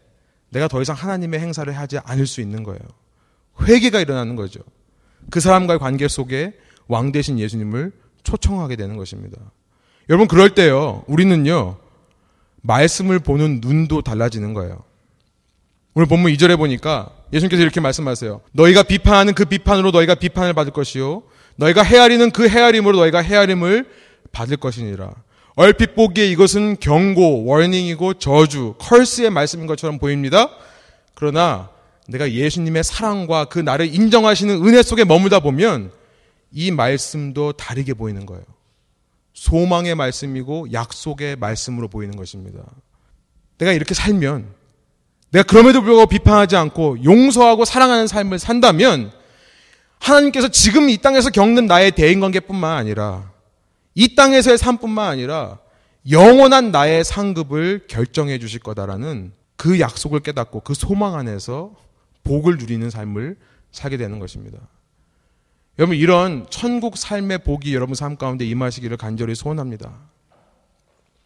내가 0.51 0.67
더 0.67 0.79
이상 0.79 0.95
하나님의 0.95 1.39
행사를 1.39 1.75
하지 1.75 1.97
않을 1.97 2.27
수 2.27 2.39
있는 2.39 2.61
거예요. 2.61 2.81
회개가 3.63 3.99
일어나는 3.99 4.35
거죠. 4.35 4.59
그 5.31 5.39
사람과의 5.39 5.79
관계 5.79 6.07
속에 6.07 6.53
왕 6.87 7.11
대신 7.11 7.39
예수님을 7.39 7.91
초청하게 8.23 8.75
되는 8.75 8.97
것입니다. 8.97 9.37
여러분 10.09 10.27
그럴 10.27 10.53
때요. 10.53 11.03
우리는요. 11.07 11.77
말씀을 12.61 13.19
보는 13.19 13.59
눈도 13.61 14.01
달라지는 14.01 14.53
거예요. 14.53 14.83
오늘 15.95 16.07
본문 16.07 16.31
2절에 16.33 16.57
보니까 16.57 17.09
예수님께서 17.33 17.61
이렇게 17.61 17.79
말씀하세요. 17.79 18.41
너희가 18.53 18.83
비판하는 18.83 19.33
그 19.33 19.45
비판으로 19.45 19.91
너희가 19.91 20.15
비판을 20.15 20.53
받을 20.53 20.71
것이요. 20.71 21.23
너희가 21.55 21.83
헤아리는 21.83 22.31
그 22.31 22.47
헤아림으로 22.47 22.97
너희가 22.97 23.19
헤아림을 23.21 23.85
받을 24.31 24.57
것이니라. 24.57 25.11
얼핏 25.55 25.93
보기에 25.93 26.25
이것은 26.27 26.77
경고, 26.79 27.45
워닝이고 27.45 28.15
저주, 28.15 28.73
컬스의 28.79 29.29
말씀인 29.29 29.67
것처럼 29.67 29.99
보입니다. 29.99 30.49
그러나 31.13 31.69
내가 32.07 32.31
예수님의 32.31 32.83
사랑과 32.83 33.45
그 33.45 33.59
나를 33.59 33.93
인정하시는 33.93 34.65
은혜 34.65 34.81
속에 34.81 35.03
머물다 35.03 35.41
보면 35.41 35.91
이 36.53 36.71
말씀도 36.71 37.53
다르게 37.53 37.93
보이는 37.93 38.25
거예요. 38.25 38.43
소망의 39.33 39.95
말씀이고 39.95 40.71
약속의 40.71 41.35
말씀으로 41.37 41.87
보이는 41.87 42.15
것입니다. 42.15 42.63
내가 43.57 43.73
이렇게 43.73 43.93
살면 43.93 44.53
내가 45.31 45.43
그럼에도 45.43 45.81
불구하고 45.81 46.07
비판하지 46.07 46.55
않고 46.55 47.03
용서하고 47.03 47.65
사랑하는 47.65 48.07
삶을 48.07 48.37
산다면 48.37 49.11
하나님께서 49.97 50.49
지금 50.49 50.89
이 50.89 50.97
땅에서 50.97 51.31
겪는 51.31 51.65
나의 51.65 51.91
대인 51.91 52.19
관계뿐만 52.19 52.77
아니라 52.77 53.31
이 53.95 54.15
땅에서의 54.15 54.57
삶뿐만 54.57 55.09
아니라 55.09 55.59
영원한 56.11 56.71
나의 56.71 57.03
상급을 57.03 57.87
결정해 57.87 58.37
주실 58.37 58.59
거다라는 58.59 59.31
그 59.55 59.79
약속을 59.79 60.19
깨닫고 60.19 60.59
그 60.59 60.73
소망 60.73 61.15
안에서 61.15 61.73
복을 62.23 62.57
누리는 62.57 62.89
삶을 62.89 63.37
살게 63.71 63.97
되는 63.97 64.19
것입니다. 64.19 64.59
여러분 65.79 65.97
이런 65.97 66.45
천국 66.51 66.97
삶의 66.97 67.39
복이 67.39 67.73
여러분 67.73 67.95
삶 67.95 68.15
가운데 68.15 68.45
임하시기를 68.45 68.97
간절히 68.97 69.33
소원합니다. 69.33 70.12